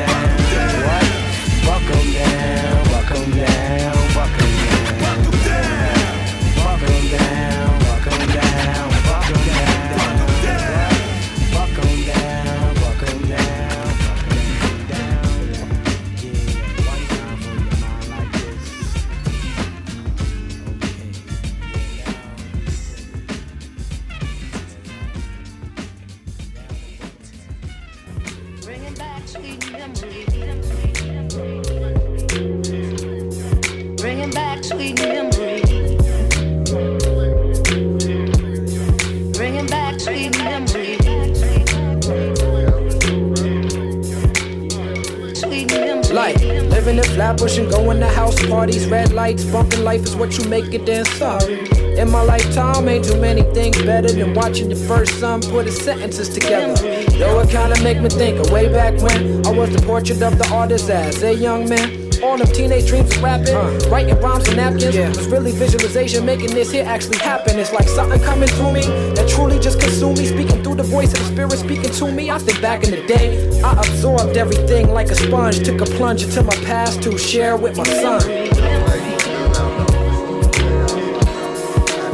Flatbush 47.17 47.57
and 47.57 47.67
going 47.71 47.99
to 47.99 48.07
house 48.07 48.39
parties, 48.45 48.85
red 48.85 49.11
lights, 49.11 49.43
bumping 49.45 49.83
life 49.83 50.03
is 50.03 50.15
what 50.15 50.37
you 50.37 50.47
make 50.47 50.71
it. 50.71 50.85
Then 50.85 51.03
sorry. 51.03 51.67
In 51.97 52.11
my 52.11 52.21
lifetime, 52.21 52.87
ain't 52.87 53.05
too 53.05 53.19
many 53.19 53.41
things 53.55 53.81
better 53.81 54.07
than 54.07 54.35
watching 54.35 54.69
your 54.69 54.77
first 54.87 55.19
son 55.19 55.41
put 55.41 55.65
his 55.65 55.83
sentences 55.83 56.29
together. 56.29 56.75
Though 57.17 57.39
it 57.39 57.49
kinda 57.49 57.81
make 57.81 57.99
me 58.01 58.09
think 58.09 58.37
of 58.37 58.51
way 58.51 58.71
back 58.71 59.01
when 59.01 59.43
I 59.47 59.49
was 59.49 59.71
the 59.71 59.81
portrait 59.81 60.21
of 60.21 60.37
the 60.37 60.47
artist 60.53 60.91
as 60.91 61.23
a 61.23 61.33
young 61.33 61.67
man. 61.67 62.06
All 62.23 62.37
them 62.37 62.47
teenage 62.47 62.87
dreams 62.87 63.15
of 63.15 63.21
rapping, 63.21 63.55
writing 63.89 64.19
rhymes 64.19 64.49
on 64.49 64.55
napkins 64.55 65.17
was 65.17 65.27
really 65.27 65.51
visualization, 65.51 66.25
making 66.25 66.49
this 66.49 66.71
here 66.71 66.83
actually 66.83 67.19
happen. 67.19 67.59
It's 67.59 67.71
like 67.71 67.87
something 67.87 68.19
coming 68.21 68.49
through 68.49 68.73
me 68.73 68.81
that 69.13 69.29
truly 69.29 69.59
just 69.59 69.79
consumed 69.79 70.17
me, 70.17 70.25
speaking 70.25 70.63
through 70.63 70.75
the 70.75 70.83
voice 70.83 71.13
of 71.13 71.19
the 71.19 71.25
spirit 71.25 71.51
speaking 71.51 71.91
to 71.91 72.11
me. 72.11 72.31
I 72.31 72.39
think 72.39 72.61
back 72.61 72.83
in 72.83 72.91
the 72.91 73.05
day, 73.05 73.61
I 73.61 73.73
absorbed 73.73 74.35
everything 74.35 74.91
like 74.91 75.09
a 75.09 75.15
sponge, 75.15 75.63
took 75.63 75.79
a 75.81 75.85
plunge 75.85 76.23
into 76.23 76.41
my 76.43 76.55
past 76.65 77.03
to 77.03 77.17
share 77.17 77.55
with 77.55 77.77
my 77.77 77.85
son. 77.85 78.21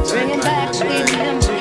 Bringing 0.10 0.40
back 0.42 0.74
sweet 0.74 1.12
memories. 1.14 1.54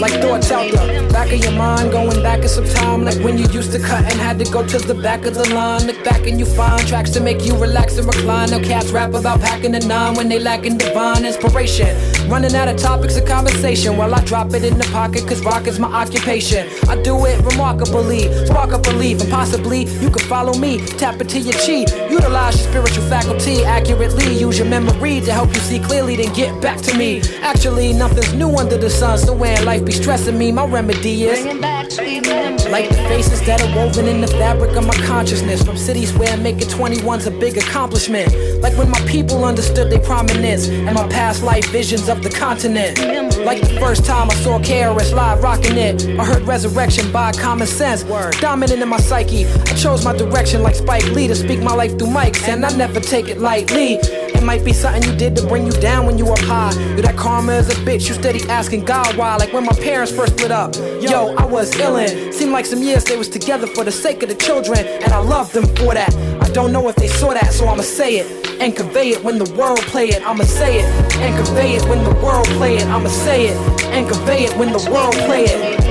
Like 0.00 0.12
thoughts 0.22 0.50
out 0.52 0.70
the 0.70 1.07
back 1.08 1.32
of 1.32 1.38
your 1.42 1.52
mind, 1.52 1.92
going 1.92 2.22
back 2.22 2.40
in 2.40 2.48
some 2.48 2.66
time. 2.66 3.04
Like 3.04 3.18
when 3.18 3.38
you 3.38 3.46
used 3.48 3.72
to 3.72 3.78
cut 3.78 4.04
and 4.04 4.20
had 4.20 4.38
to 4.38 4.44
go 4.50 4.66
to 4.66 4.78
the 4.78 4.94
back 4.94 5.24
of 5.26 5.34
the 5.34 5.48
line. 5.54 5.86
Look 5.86 6.02
back 6.04 6.26
and 6.26 6.38
you 6.38 6.46
find 6.46 6.86
tracks 6.86 7.10
to 7.10 7.20
make 7.20 7.44
you 7.44 7.56
relax 7.56 7.96
and 7.98 8.06
recline. 8.06 8.50
Now 8.50 8.60
cats 8.60 8.90
rap 8.90 9.14
about 9.14 9.40
packing 9.40 9.72
the 9.72 9.80
nine 9.80 10.14
when 10.14 10.28
they 10.28 10.38
lacking 10.38 10.78
divine 10.78 11.24
inspiration. 11.24 11.88
Running 12.28 12.54
out 12.54 12.68
of 12.68 12.76
topics 12.76 13.16
of 13.16 13.26
conversation 13.26 13.96
while 13.96 14.14
I 14.14 14.22
drop 14.24 14.52
it 14.54 14.64
in 14.64 14.78
the 14.78 14.84
pocket, 14.92 15.26
cause 15.26 15.40
rock 15.44 15.66
is 15.66 15.78
my 15.78 15.88
occupation. 15.88 16.68
I 16.88 17.00
do 17.02 17.24
it 17.26 17.40
remarkably, 17.44 18.22
spark 18.46 18.72
a 18.72 18.78
belief, 18.78 19.20
and 19.20 19.30
possibly 19.30 19.84
you 20.02 20.10
can 20.10 20.26
follow 20.28 20.54
me. 20.54 20.78
Tap 20.98 21.20
into 21.20 21.40
your 21.40 21.54
chi, 21.54 21.86
utilize 22.10 22.60
your 22.60 22.70
spiritual 22.70 23.04
faculty 23.04 23.64
accurately. 23.64 24.36
Use 24.38 24.58
your 24.58 24.68
memory 24.68 25.20
to 25.20 25.32
help 25.32 25.48
you 25.54 25.60
see 25.60 25.78
clearly, 25.78 26.16
then 26.16 26.32
get 26.34 26.60
back 26.60 26.78
to 26.82 26.96
me. 26.96 27.22
Actually, 27.40 27.92
nothing's 27.92 28.34
new 28.34 28.50
under 28.56 28.76
the 28.76 28.90
sun, 28.90 29.18
so 29.18 29.32
when 29.32 29.64
life 29.64 29.84
be 29.84 29.92
stressing 29.92 30.36
me, 30.36 30.52
my 30.52 30.66
remedy 30.66 31.07
is. 31.08 31.42
Bringing 31.42 31.60
back 31.60 31.90
sweet 31.90 32.22
memories. 32.22 32.68
Like 32.68 32.88
the 32.88 33.02
faces 33.08 33.40
that 33.46 33.62
are 33.62 33.74
woven 33.76 34.06
in 34.06 34.20
the 34.20 34.26
fabric 34.26 34.76
of 34.76 34.86
my 34.86 34.94
consciousness. 35.06 35.62
From 35.62 35.76
cities 35.76 36.12
where 36.14 36.36
making 36.36 36.68
21's 36.68 37.26
a 37.26 37.30
big 37.30 37.56
accomplishment. 37.56 38.32
Like 38.60 38.76
when 38.76 38.90
my 38.90 39.00
people 39.00 39.44
understood 39.44 39.90
their 39.90 40.00
prominence 40.00 40.68
And 40.68 40.94
my 40.94 41.08
past 41.08 41.42
life 41.42 41.66
visions 41.70 42.08
of 42.08 42.22
the 42.22 42.30
continent. 42.30 42.98
Like 43.44 43.60
the 43.60 43.78
first 43.80 44.04
time 44.04 44.30
I 44.30 44.34
saw 44.34 44.58
KRS 44.58 45.14
live 45.14 45.42
rocking 45.42 45.76
it. 45.76 46.06
I 46.18 46.24
heard 46.24 46.42
resurrection 46.42 47.10
by 47.12 47.32
common 47.32 47.66
sense. 47.66 48.02
Dominant 48.40 48.82
in 48.82 48.88
my 48.88 48.98
psyche. 48.98 49.46
I 49.46 49.74
chose 49.74 50.04
my 50.04 50.16
direction 50.16 50.62
like 50.62 50.74
Spike 50.74 51.06
Lee 51.12 51.28
To 51.28 51.34
speak 51.34 51.60
my 51.60 51.74
life 51.74 51.98
through 51.98 52.08
mics. 52.08 52.46
And 52.48 52.64
I 52.64 52.76
never 52.76 53.00
take 53.00 53.28
it 53.28 53.38
lightly 53.38 53.98
it 54.38 54.44
might 54.44 54.64
be 54.64 54.72
something 54.72 55.02
you 55.02 55.16
did 55.16 55.34
to 55.36 55.46
bring 55.46 55.66
you 55.66 55.72
down 55.72 56.06
when 56.06 56.16
you 56.16 56.26
up 56.28 56.38
high. 56.38 56.72
Yo, 56.94 57.02
that 57.02 57.16
karma 57.16 57.54
is 57.54 57.68
a 57.68 57.74
bitch. 57.82 58.08
You 58.08 58.14
steady 58.14 58.48
asking 58.48 58.84
God 58.84 59.16
why. 59.16 59.36
Like 59.36 59.52
when 59.52 59.64
my 59.64 59.72
parents 59.72 60.12
first 60.12 60.38
split 60.38 60.52
up. 60.52 60.76
Yo, 60.76 61.34
I 61.36 61.44
was 61.44 61.72
illin'. 61.72 62.32
Seemed 62.32 62.52
like 62.52 62.64
some 62.64 62.82
years 62.82 63.04
they 63.04 63.16
was 63.16 63.28
together 63.28 63.66
for 63.66 63.84
the 63.84 63.90
sake 63.92 64.22
of 64.22 64.28
the 64.28 64.36
children. 64.36 64.78
And 64.78 65.12
I 65.12 65.18
love 65.18 65.52
them 65.52 65.66
for 65.76 65.92
that. 65.94 66.14
I 66.40 66.48
don't 66.50 66.72
know 66.72 66.88
if 66.88 66.94
they 66.94 67.08
saw 67.08 67.34
that, 67.34 67.52
so 67.52 67.66
I'ma 67.66 67.82
say 67.82 68.18
it. 68.18 68.60
And 68.60 68.76
convey 68.76 69.10
it 69.10 69.22
when 69.24 69.38
the 69.38 69.52
world 69.54 69.80
play 69.80 70.08
it. 70.08 70.22
I'ma 70.24 70.44
say 70.44 70.78
it. 70.78 71.14
And 71.16 71.44
convey 71.44 71.74
it 71.74 71.82
when 71.88 72.04
the 72.04 72.14
world 72.24 72.46
play 72.58 72.76
it. 72.76 72.86
I'ma 72.86 73.08
say 73.08 73.48
it. 73.48 73.56
And 73.86 74.08
convey 74.08 74.44
it 74.44 74.56
when 74.56 74.72
the 74.72 74.90
world 74.90 75.14
play 75.26 75.44
it. 75.44 75.87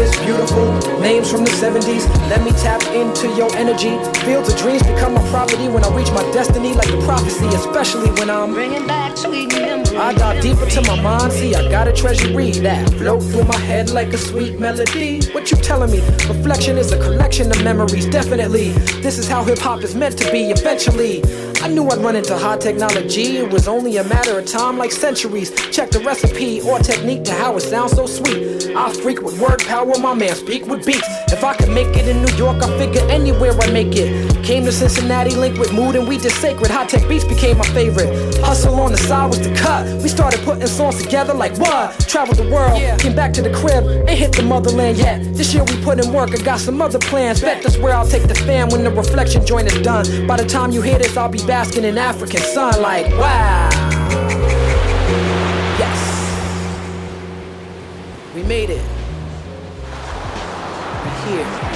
Is 0.00 0.16
beautiful. 0.20 0.89
Names 1.00 1.32
from 1.32 1.44
the 1.44 1.50
70s. 1.50 2.06
Let 2.28 2.44
me 2.44 2.50
tap 2.52 2.82
into 2.94 3.28
your 3.34 3.50
energy. 3.56 3.96
Fields 4.20 4.52
of 4.52 4.58
dreams 4.58 4.82
become 4.82 5.14
my 5.14 5.26
property 5.30 5.66
when 5.66 5.82
I 5.82 5.96
reach 5.96 6.10
my 6.12 6.22
destiny, 6.30 6.74
like 6.74 6.90
the 6.90 7.00
prophecy, 7.04 7.46
especially 7.46 8.10
when 8.20 8.28
I'm 8.28 8.52
bringing 8.52 8.86
back 8.86 9.16
sweet 9.16 9.48
memories. 9.48 9.92
I 9.92 10.12
dive 10.12 10.42
deeper 10.42 10.66
to 10.66 10.82
my 10.82 11.00
mind. 11.00 11.32
See, 11.32 11.54
I 11.54 11.70
got 11.70 11.88
a 11.88 11.92
treasury 11.92 12.50
that 12.52 12.88
float 12.94 13.22
through 13.22 13.44
my 13.44 13.56
head 13.56 13.90
like 13.90 14.12
a 14.12 14.18
sweet 14.18 14.60
melody. 14.60 15.22
What 15.32 15.50
you 15.50 15.56
telling 15.56 15.90
me? 15.90 16.00
Reflection 16.28 16.76
is 16.76 16.92
a 16.92 16.98
collection 16.98 17.50
of 17.50 17.64
memories, 17.64 18.06
definitely. 18.06 18.70
This 19.00 19.16
is 19.18 19.26
how 19.26 19.42
hip 19.42 19.58
hop 19.58 19.82
is 19.82 19.94
meant 19.94 20.18
to 20.18 20.30
be 20.30 20.50
eventually. 20.50 21.22
I 21.62 21.68
knew 21.68 21.86
I'd 21.88 21.98
run 21.98 22.16
into 22.16 22.36
high 22.38 22.56
technology. 22.56 23.36
It 23.36 23.50
was 23.50 23.68
only 23.68 23.98
a 23.98 24.04
matter 24.04 24.38
of 24.38 24.46
time, 24.46 24.78
like 24.78 24.92
centuries. 24.92 25.50
Check 25.70 25.90
the 25.90 26.00
recipe 26.00 26.62
or 26.62 26.78
technique 26.78 27.24
to 27.24 27.32
how 27.32 27.56
it 27.56 27.60
sounds 27.60 27.92
so 27.92 28.06
sweet. 28.06 28.74
I 28.74 28.92
freak 28.94 29.20
with 29.20 29.38
word 29.38 29.60
power, 29.66 29.92
my 29.98 30.14
man 30.14 30.34
speak 30.34 30.64
with 30.66 30.86
If 30.96 31.44
I 31.44 31.54
could 31.54 31.68
make 31.68 31.96
it 31.96 32.08
in 32.08 32.24
New 32.24 32.34
York, 32.36 32.62
I 32.62 32.78
figure 32.78 33.02
anywhere 33.10 33.52
I 33.60 33.70
make 33.70 33.94
it. 33.96 34.44
Came 34.44 34.64
to 34.64 34.72
Cincinnati, 34.72 35.34
linked 35.34 35.58
with 35.58 35.72
mood, 35.72 35.94
and 35.94 36.08
we 36.08 36.18
did 36.18 36.32
sacred. 36.32 36.70
Hi-Tek 36.70 37.08
beats 37.08 37.24
became 37.24 37.58
my 37.58 37.66
favorite. 37.66 38.38
Hustle 38.38 38.80
on 38.80 38.92
the 38.92 38.98
side 38.98 39.28
was 39.28 39.40
the 39.40 39.54
cut. 39.54 39.86
We 40.02 40.08
started 40.08 40.40
putting 40.40 40.66
songs 40.66 41.02
together 41.02 41.34
like 41.34 41.56
what? 41.58 41.98
Traveled 42.08 42.38
the 42.38 42.50
world, 42.50 42.80
came 43.00 43.14
back 43.14 43.32
to 43.34 43.42
the 43.42 43.52
crib, 43.52 43.84
ain't 44.08 44.18
hit 44.18 44.32
the 44.32 44.42
motherland 44.42 44.98
yet. 44.98 45.22
This 45.34 45.54
year 45.54 45.64
we 45.64 45.76
put 45.82 46.04
in 46.04 46.12
work, 46.12 46.30
I 46.32 46.42
got 46.42 46.60
some 46.60 46.82
other 46.82 46.98
plans. 46.98 47.40
Bet 47.40 47.62
that's 47.62 47.78
where 47.78 47.94
I'll 47.94 48.08
take 48.08 48.26
the 48.26 48.34
fam 48.34 48.68
when 48.70 48.82
the 48.84 48.90
reflection 48.90 49.46
joint 49.46 49.72
is 49.72 49.80
done. 49.82 50.26
By 50.26 50.36
the 50.36 50.46
time 50.46 50.72
you 50.72 50.82
hear 50.82 50.98
this, 50.98 51.16
I'll 51.16 51.28
be 51.28 51.44
basking 51.46 51.84
in 51.84 51.98
African 51.98 52.40
sun 52.40 52.82
like 52.82 53.06
wow. 53.18 53.68
Yes. 55.78 55.98
We 58.34 58.42
made 58.42 58.70
it. 58.70 58.99
We're 61.30 61.69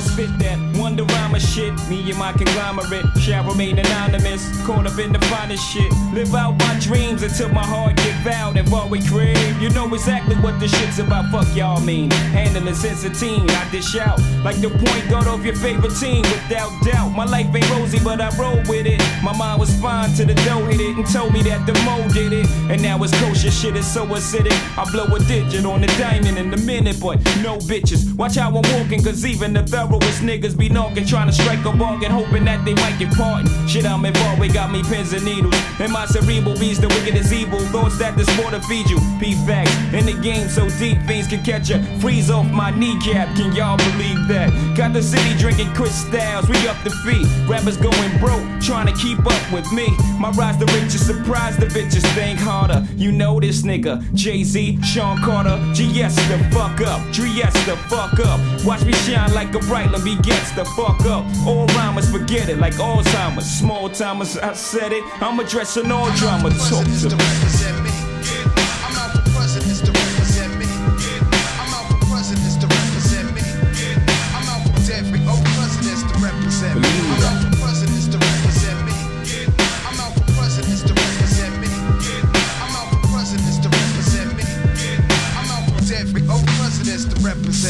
Spit 0.00 0.38
that 0.38 0.58
wonder 0.78 1.04
rhyme 1.04 1.34
of 1.34 1.42
shit. 1.42 1.74
Me 1.88 2.08
and 2.08 2.18
my 2.18 2.32
conglomerate 2.32 3.04
shall 3.18 3.44
remain 3.44 3.78
anonymous. 3.78 4.42
Caught 4.64 4.86
up 4.86 4.98
in 4.98 5.12
the 5.12 5.18
finest 5.26 5.62
shit. 5.70 5.92
Live 6.14 6.34
out 6.34 6.58
my 6.58 6.78
dreams 6.80 7.22
until 7.22 7.50
my 7.50 7.64
heart 7.64 7.96
give 7.96 8.26
out 8.26 8.56
and 8.56 8.68
what 8.70 8.88
we 8.88 9.00
crave. 9.06 9.60
You 9.60 9.68
know 9.70 9.92
exactly 9.92 10.36
what 10.36 10.58
the 10.58 10.68
shit's 10.68 10.98
about. 10.98 11.30
Fuck 11.30 11.54
y'all 11.54 11.80
mean. 11.80 12.10
Handling 12.32 12.74
sense 12.74 13.04
of 13.04 13.18
teen, 13.18 13.48
I 13.50 13.70
dish 13.70 13.96
out 13.96 14.18
like 14.42 14.56
the 14.60 14.70
point 14.70 15.08
guard 15.10 15.26
of 15.26 15.44
your 15.44 15.54
favorite 15.54 15.94
team. 15.96 16.22
Without 16.22 16.72
doubt, 16.82 17.10
my 17.10 17.24
life 17.24 17.54
ain't 17.54 17.70
rosy, 17.70 17.98
but 18.02 18.20
I 18.20 18.34
roll 18.38 18.56
with 18.68 18.86
it. 18.86 19.00
My 19.22 19.36
mind 19.36 19.60
was 19.60 19.74
fine 19.80 20.12
till 20.14 20.26
the 20.26 20.34
dough 20.46 20.64
hit 20.64 20.80
it 20.80 20.96
and 20.96 21.06
told 21.06 21.32
me 21.32 21.42
that 21.42 21.66
the 21.66 21.74
mo 21.84 22.08
did 22.08 22.32
it. 22.32 22.46
And 22.70 22.82
now 22.82 23.02
it's 23.02 23.12
kosher 23.20 23.50
shit 23.50 23.76
is 23.76 23.86
so 23.86 24.06
acidic. 24.06 24.56
I 24.78 24.90
blow 24.90 25.04
a 25.14 25.18
digit 25.20 25.64
on 25.64 25.82
the 25.82 25.88
diamond 25.98 26.38
in 26.38 26.52
a 26.52 26.56
minute, 26.56 26.98
but 27.00 27.18
no 27.42 27.58
bitches. 27.58 28.14
Watch 28.16 28.36
how 28.36 28.48
I'm 28.48 28.62
walking, 28.78 29.02
cause 29.02 29.24
even 29.26 29.52
the 29.52 29.62
thoroughest 29.90 30.22
niggas 30.22 30.56
be 30.56 30.68
knocking, 30.68 31.04
trying 31.04 31.26
to 31.26 31.32
strike 31.32 31.64
a 31.64 31.72
bargain, 31.72 32.10
hoping 32.10 32.44
that 32.44 32.64
they 32.64 32.74
might 32.74 32.98
get 32.98 33.12
pardoned. 33.12 33.50
Shit, 33.68 33.84
I'm 33.84 34.04
involved, 34.04 34.40
with 34.40 34.54
got 34.54 34.70
me 34.70 34.82
pins 34.82 35.12
and 35.12 35.24
needles. 35.24 35.54
And 35.80 35.92
my 35.92 36.06
cerebral 36.06 36.54
beast, 36.58 36.80
the 36.80 36.88
wicked 36.88 37.16
is 37.16 37.32
evil. 37.32 37.60
Thoughts 37.72 37.98
that 37.98 38.16
this 38.16 38.28
to 38.50 38.60
feed 38.62 38.88
you. 38.88 38.98
P 39.18 39.34
facts 39.46 39.74
in 39.92 40.06
the 40.06 40.14
game 40.22 40.48
so 40.48 40.68
deep, 40.78 40.98
things 41.06 41.26
can 41.26 41.42
catch 41.42 41.70
ya. 41.70 41.78
Freeze 42.00 42.30
off 42.30 42.50
my 42.50 42.70
kneecap, 42.70 43.36
can 43.36 43.54
y'all 43.54 43.76
believe 43.76 44.28
that? 44.28 44.69
Got 44.80 44.94
the 44.94 45.02
city 45.02 45.36
drinking 45.36 45.74
Chris 45.74 45.94
Styles, 45.94 46.48
we 46.48 46.56
up 46.66 46.82
the 46.84 46.90
feet. 47.04 47.26
Rappers 47.46 47.76
going 47.76 48.16
broke, 48.16 48.42
trying 48.62 48.86
to 48.86 48.94
keep 48.94 49.18
up 49.18 49.52
with 49.52 49.70
me. 49.74 49.86
My 50.18 50.30
rise 50.30 50.56
the 50.56 50.64
richest, 50.64 51.06
surprise 51.06 51.58
the 51.58 51.66
bitches, 51.66 52.00
think 52.14 52.38
harder. 52.38 52.88
You 52.96 53.12
know 53.12 53.38
this 53.38 53.60
nigga, 53.60 54.02
Jay 54.14 54.42
Z, 54.42 54.80
Sean 54.82 55.18
Carter, 55.18 55.58
GS 55.74 56.16
the 56.28 56.38
fuck 56.50 56.80
up, 56.80 57.02
Dries 57.12 57.52
the 57.66 57.76
fuck 57.90 58.18
up. 58.20 58.40
Watch 58.64 58.82
me 58.86 58.94
shine 58.94 59.34
like 59.34 59.54
a 59.54 59.58
bright 59.58 59.90
lamp, 59.90 60.06
he 60.06 60.16
gets 60.16 60.50
the 60.52 60.64
fuck 60.64 61.04
up. 61.04 61.26
All 61.46 61.66
rhymers 61.76 62.10
forget 62.10 62.48
it, 62.48 62.56
like 62.56 62.72
Alzheimer's. 62.76 63.44
Small 63.44 63.90
timers, 63.90 64.38
I 64.38 64.54
said 64.54 64.92
it. 64.92 65.04
I'm 65.22 65.38
addressing 65.40 65.92
all 65.92 66.10
drama. 66.12 66.48
Talk 66.48 66.86
to 66.86 67.16
me. 67.16 68.09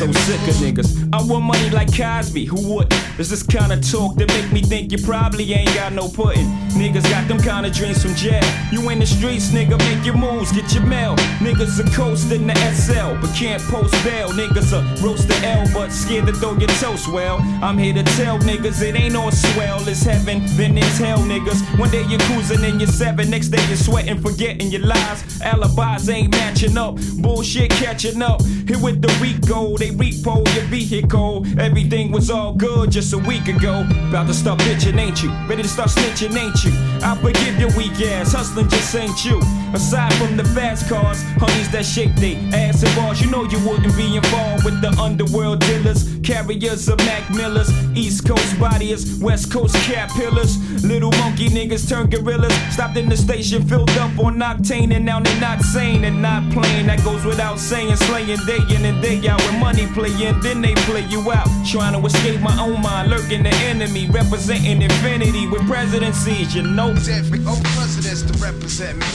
So 0.01 0.11
sick 0.12 0.40
of 0.48 0.55
niggas. 0.64 1.11
I 1.12 1.20
want 1.22 1.44
money 1.44 1.68
like 1.68 1.94
Cosby, 1.94 2.46
who 2.46 2.74
wouldn't? 2.74 2.94
It's 3.18 3.28
this 3.28 3.42
kind 3.42 3.70
of 3.70 3.86
talk 3.86 4.16
that 4.16 4.28
make 4.28 4.51
me 4.51 4.62
think 4.62 4.92
you 4.92 4.96
probably 4.96 5.53
ain't 5.53 5.74
got 5.74 5.92
no 5.92 6.09
pudding. 6.09 6.46
Niggas 6.70 7.03
got 7.11 7.28
them 7.28 7.38
kind 7.38 7.66
of 7.66 7.74
dreams 7.74 8.03
from 8.03 8.14
jail. 8.14 8.42
You 8.72 8.88
in 8.88 8.98
the 8.98 9.07
streets, 9.07 9.51
nigga, 9.51 9.76
make 9.76 10.03
your 10.07 10.16
moves, 10.16 10.53
get 10.53 10.72
your 10.72 10.86
mail. 10.86 11.16
Niggas 11.44 11.84
are 11.84 11.94
coasting 11.94 12.46
the 12.46 12.55
SL, 12.72 13.20
but 13.20 13.36
can't 13.36 13.61
post 13.64 13.92
bail. 14.03 14.30
Niggas 14.30 14.72
are 14.72 15.05
roast 15.05 15.28
the 15.28 15.36
L, 15.46 15.68
but 15.74 15.90
scared 15.90 16.24
to 16.28 16.32
throw 16.32 16.57
your 16.57 16.70
toast. 16.80 17.07
Well, 17.07 17.36
I'm 17.62 17.76
here 17.76 17.92
to 17.92 18.03
tell 18.16 18.38
niggas 18.38 18.80
it 18.80 18.98
ain't 18.98 19.16
all 19.16 19.30
swell. 19.30 19.86
It's 19.86 20.03
heaven, 20.03 20.40
then 20.57 20.78
it's 20.78 20.96
hell, 20.96 21.18
niggas. 21.18 21.78
One 21.78 21.90
day 21.90 22.07
you're 22.09 22.20
cruising 22.20 22.64
in 22.64 22.80
your 22.80 22.88
seven, 22.88 23.28
next 23.28 23.48
day 23.48 23.62
you're 23.68 23.76
sweating, 23.76 24.18
forgetting 24.22 24.68
your 24.70 24.86
lies. 24.86 25.42
Alibis 25.42 26.09
ain't 26.09 26.30
matching 26.30 26.78
up, 26.78 26.96
bullshit 27.18 27.68
catching 27.72 28.22
up. 28.22 28.42
Here 28.66 28.78
with 28.78 29.03
the 29.03 29.09
RICO, 29.20 29.76
they 29.76 29.89
repo 29.91 30.45
your 30.55 30.64
vehicle. 30.64 31.45
Everything 31.59 32.11
was 32.11 32.30
all 32.30 32.53
good 32.53 32.91
just 32.91 33.12
a 33.12 33.18
week 33.18 33.49
ago. 33.49 33.86
About 34.09 34.26
to 34.26 34.34
start 34.34 34.59
bitching, 34.61 34.99
ain't 34.99 35.22
you? 35.22 35.30
Ready 35.49 35.62
to 35.62 35.68
start 35.68 35.91
snitching, 35.91 36.36
ain't 36.36 36.64
you? 36.64 36.72
I 37.03 37.16
forgive 37.16 37.59
your 37.59 37.70
weak 37.76 38.01
ass, 38.01 38.32
hustling 38.32 38.68
just 38.68 38.95
ain't 38.95 39.24
you. 39.24 39.41
Aside 39.72 40.12
from 40.14 40.36
the 40.36 40.45
fast 40.45 40.88
cars, 40.88 41.22
honeys 41.38 41.70
that 41.70 41.84
shake 41.84 42.14
they 42.16 42.36
ass 42.53 42.82
and 42.82 42.95
bars, 42.97 43.20
you 43.20 43.30
know 43.30 43.45
you 43.45 43.59
wouldn't 43.66 43.97
be 43.97 44.16
involved 44.16 44.64
with 44.64 44.80
the 44.80 44.91
underworld 45.01 45.61
dealers, 45.61 46.09
carriers 46.22 46.88
of 46.88 46.99
Mac 46.99 47.28
Millers, 47.30 47.70
East 47.97 48.26
Coast 48.26 48.59
bodies, 48.59 49.20
West 49.20 49.53
Coast 49.53 49.76
cap 49.86 50.11
pillars. 50.11 50.59
Little 50.84 51.12
monkey 51.12 51.49
niggas 51.49 51.88
turn 51.88 52.09
gorillas. 52.09 52.53
Stopped 52.72 52.97
in 52.97 53.09
the 53.09 53.16
station, 53.16 53.66
filled 53.66 53.91
up 53.91 54.18
on 54.18 54.38
octane, 54.38 54.95
and 54.95 55.05
now 55.05 55.20
they're 55.20 55.41
not 55.41 55.61
sane 55.62 56.05
and 56.05 56.20
not 56.20 56.43
playing. 56.53 56.86
That 56.86 57.03
goes 57.05 57.24
without 57.24 57.59
saying, 57.59 57.97
slaying 57.97 58.38
day 58.47 58.61
in 58.74 58.84
and 58.84 59.01
day 59.03 59.26
out. 59.28 59.41
When 59.47 59.61
money 59.61 59.80
play 59.89 60.12
in, 60.22 60.41
then 60.41 60.61
they 60.61 60.74
play 60.87 61.05
you 61.09 61.20
out. 61.33 61.49
Trying 61.66 62.01
to 62.01 62.07
escape 62.07 62.41
my 62.41 62.57
own 62.61 62.81
mind, 62.83 63.11
lurking 63.11 63.43
the 63.43 63.55
enemy, 63.66 64.09
representing 64.11 64.83
infinity 64.83 65.47
with 65.47 65.66
presidencies, 65.66 66.55
you 66.55 66.62
know. 66.62 66.91
Every 67.11 67.41
old 67.47 67.64
president's 67.76 68.22
to 68.22 68.33
represent 68.39 68.99
me. 68.99 69.07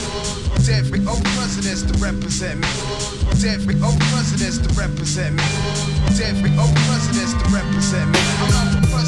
Every 0.68 1.00
old 1.06 1.24
president's 1.36 1.82
to 1.82 1.94
represent 1.98 2.60
me. 2.60 2.68
Every 3.46 3.76
old 3.82 4.00
president's 4.10 4.58
to 4.58 4.68
represent 4.74 5.36
me. 5.36 5.44
Every 6.22 6.50
old 6.58 6.74
president's 6.88 7.34
to 7.38 7.46
represent 7.54 8.10
me. 8.10 8.18
I'm 8.18 8.52
out 8.54 8.72
for 8.74 8.80
presidents 8.90 9.05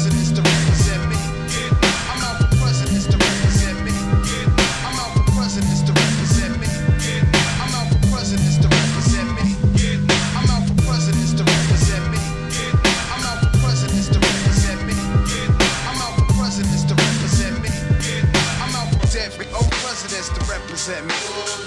to 20.89 21.58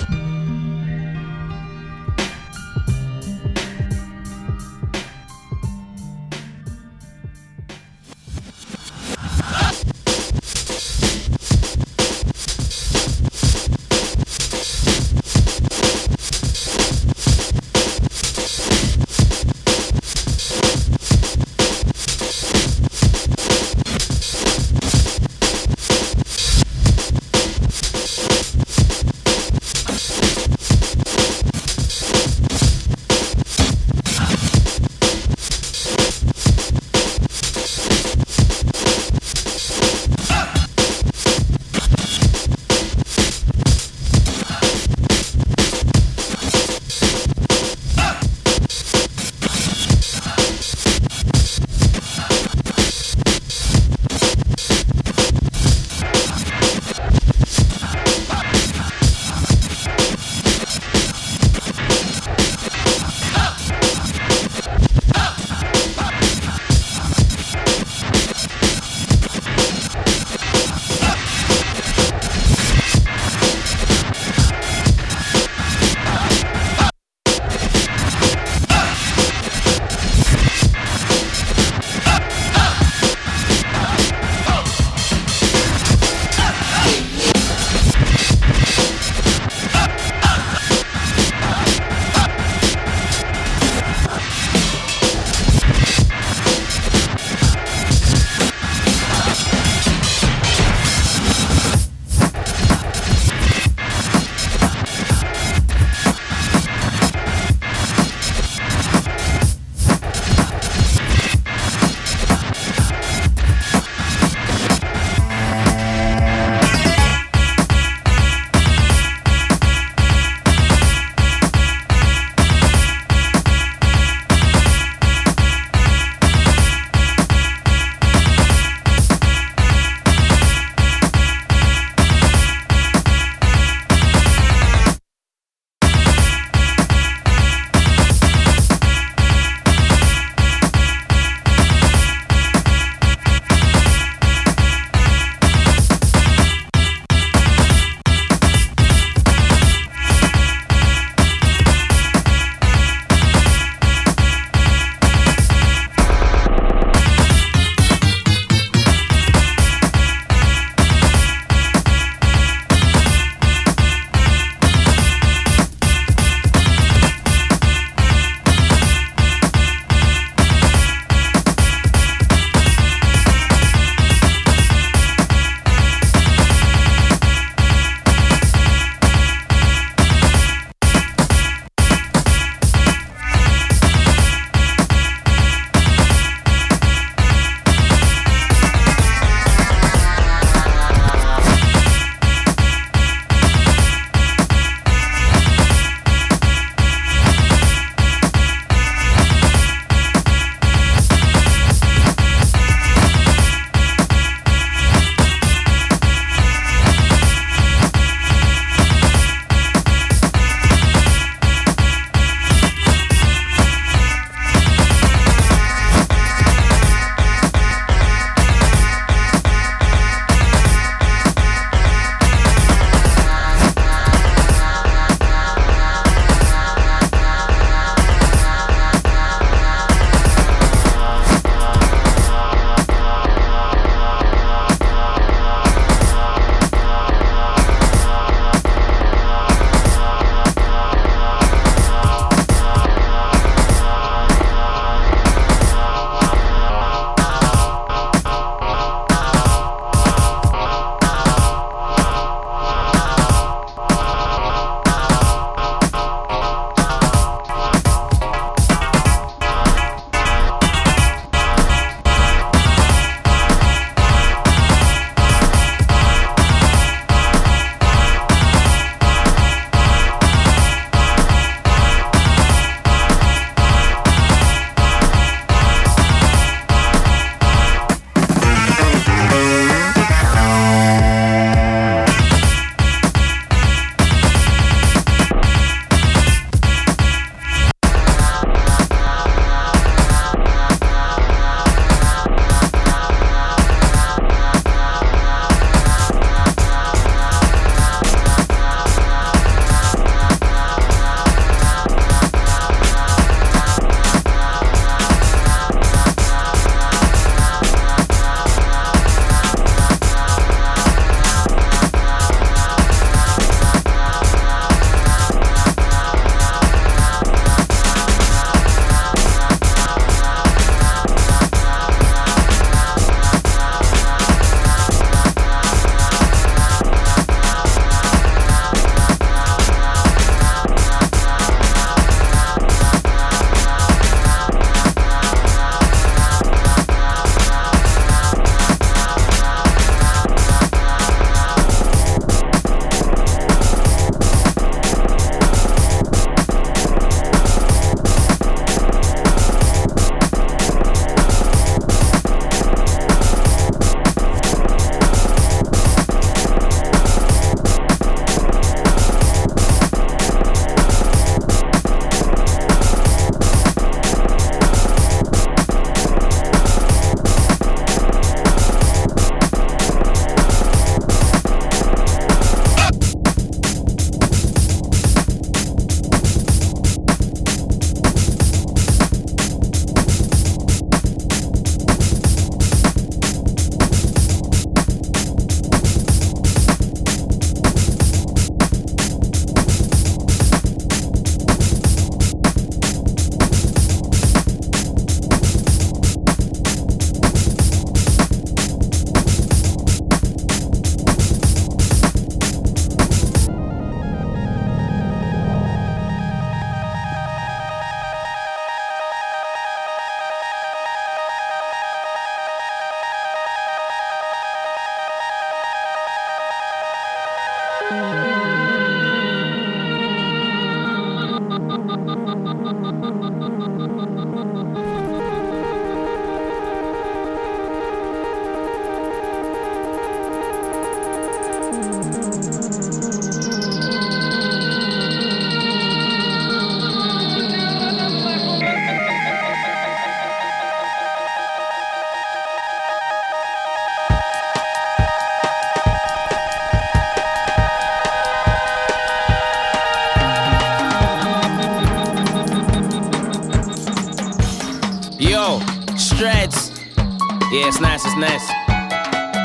business. 458.13 458.45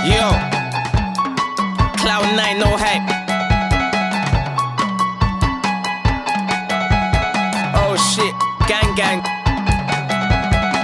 Yo, 0.04 0.28
Cloud 2.04 2.28
Nine, 2.36 2.60
no 2.60 2.76
hype. 2.76 3.08
Oh 7.76 7.96
shit, 7.96 8.36
gang 8.68 8.92
gang. 8.96 9.24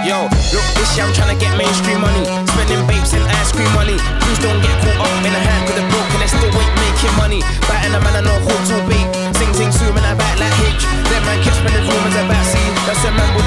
Yo, 0.08 0.28
look 0.56 0.68
this 0.76 0.96
year 0.96 1.06
I'm 1.06 1.14
trying 1.14 1.36
to 1.36 1.40
get 1.40 1.58
mainstream 1.58 2.00
money. 2.00 2.24
Spending 2.56 2.88
babes 2.88 3.14
and 3.14 3.24
ice 3.40 3.52
cream 3.52 3.72
money. 3.76 3.98
Please 4.24 4.40
don't 4.40 4.60
get 4.64 4.76
caught 4.84 5.04
up 5.04 5.24
in 5.24 5.34
a 5.36 5.42
hand 5.44 5.68
with 5.68 5.84
a 5.84 5.86
broke 5.92 6.12
and 6.16 6.24
I 6.24 6.28
still 6.28 6.56
ain't 6.56 6.76
making 6.88 7.16
money. 7.20 7.42
Biting 7.68 7.96
a 7.96 8.00
man 8.00 8.16
I 8.16 8.22
know 8.24 8.40
who 8.48 8.56
to 8.72 8.78
be. 8.88 9.00
Sing, 9.36 9.52
sing, 9.54 9.72
zoom 9.72 9.96
and 9.98 10.06
I 10.06 10.16
back 10.16 10.40
like 10.40 10.56
Hitch. 10.64 10.84
That 11.12 11.24
man 11.28 11.40
catch 11.44 11.60
me 11.64 11.72
the 11.72 11.84
rumors 11.84 12.16
about 12.16 12.46
see. 12.48 12.68
That's 12.88 13.04
a 13.04 13.12
man 13.12 13.43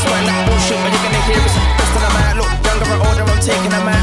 Swear 0.00 0.22
that 0.24 0.48
bullshit, 0.48 0.80
but 0.80 0.90
you're 0.92 1.04
gonna 1.04 1.22
hear 1.28 1.36
it. 1.36 1.52
First 1.76 1.92
time 1.92 2.08
I 2.08 2.10
might 2.16 2.36
look 2.40 2.48
younger 2.64 2.88
or 2.88 3.04
older, 3.04 3.24
I'm 3.28 3.40
taking 3.40 3.72
a 3.72 3.84
man. 3.84 3.99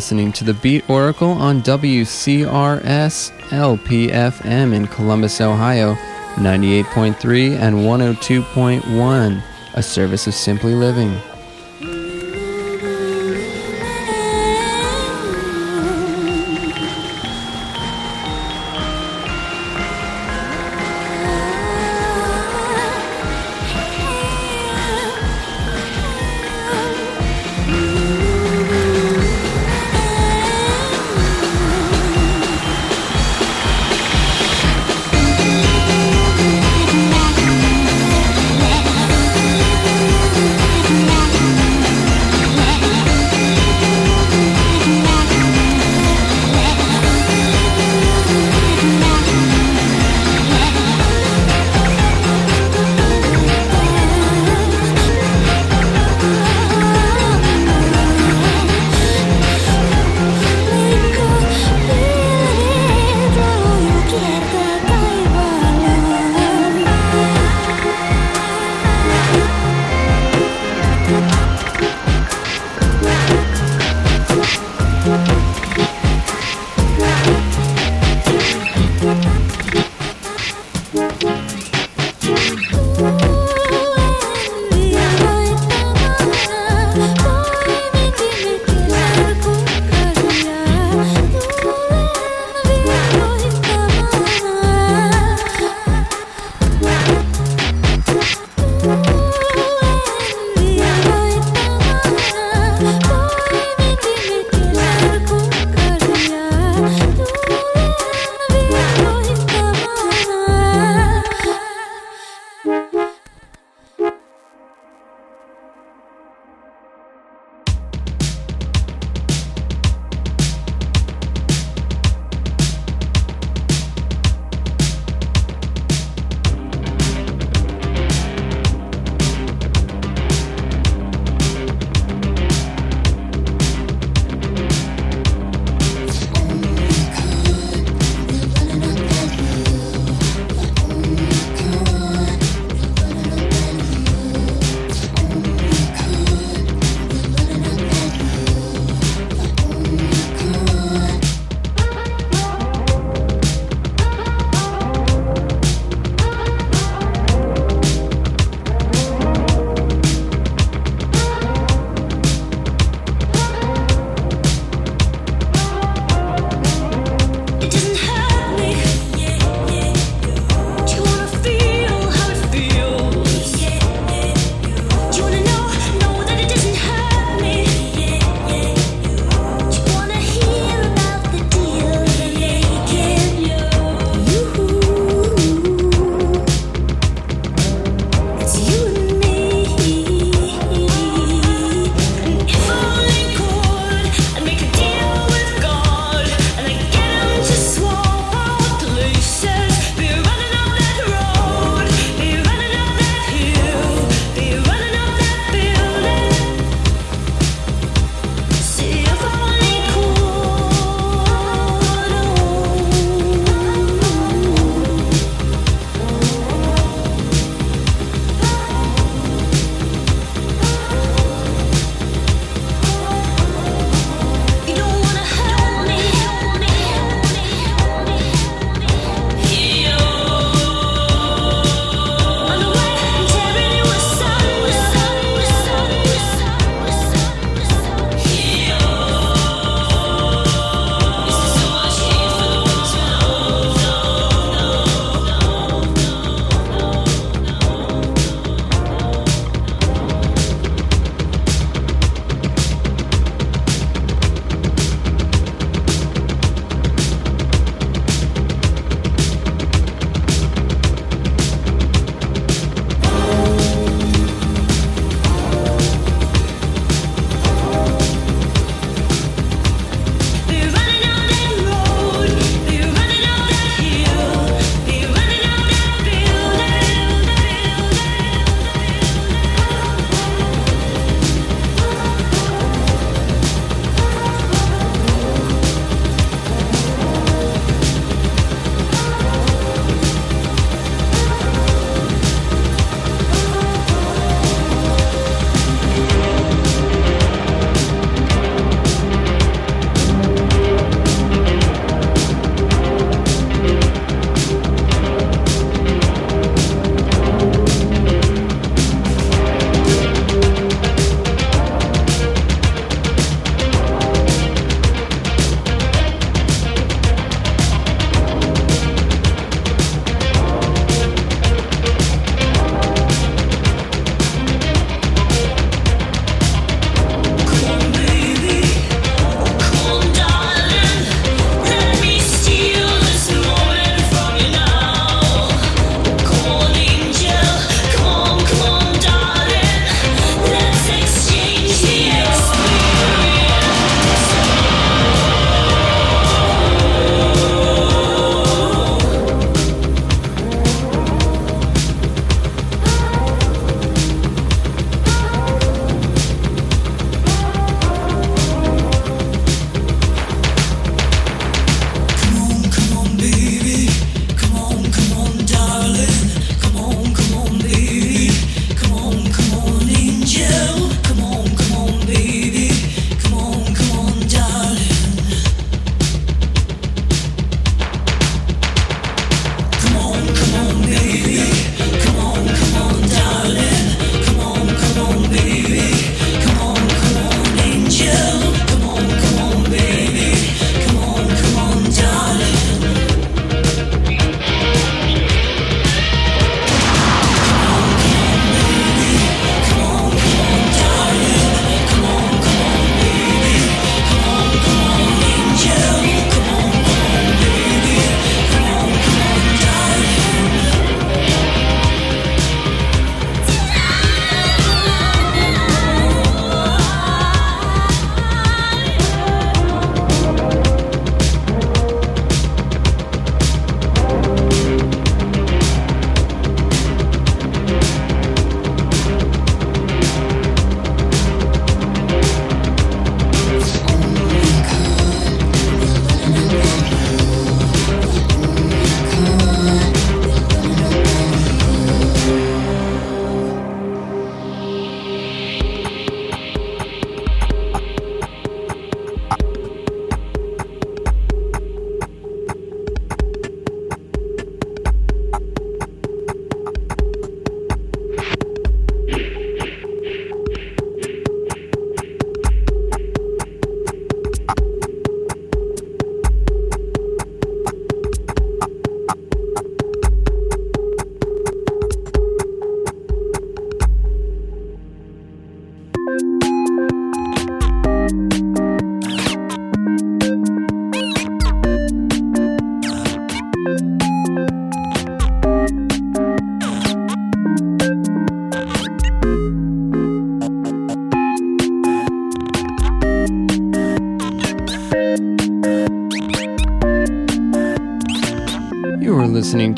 Listening 0.00 0.32
to 0.32 0.44
the 0.44 0.54
Beat 0.54 0.88
Oracle 0.88 1.32
on 1.32 1.60
WCRS 1.60 3.30
LPFM 3.50 4.72
in 4.72 4.86
Columbus, 4.86 5.42
Ohio, 5.42 5.92
98.3 6.36 7.58
and 7.58 7.76
102.1, 7.76 9.42
a 9.74 9.82
service 9.82 10.26
of 10.26 10.32
Simply 10.32 10.74
Living. 10.74 11.20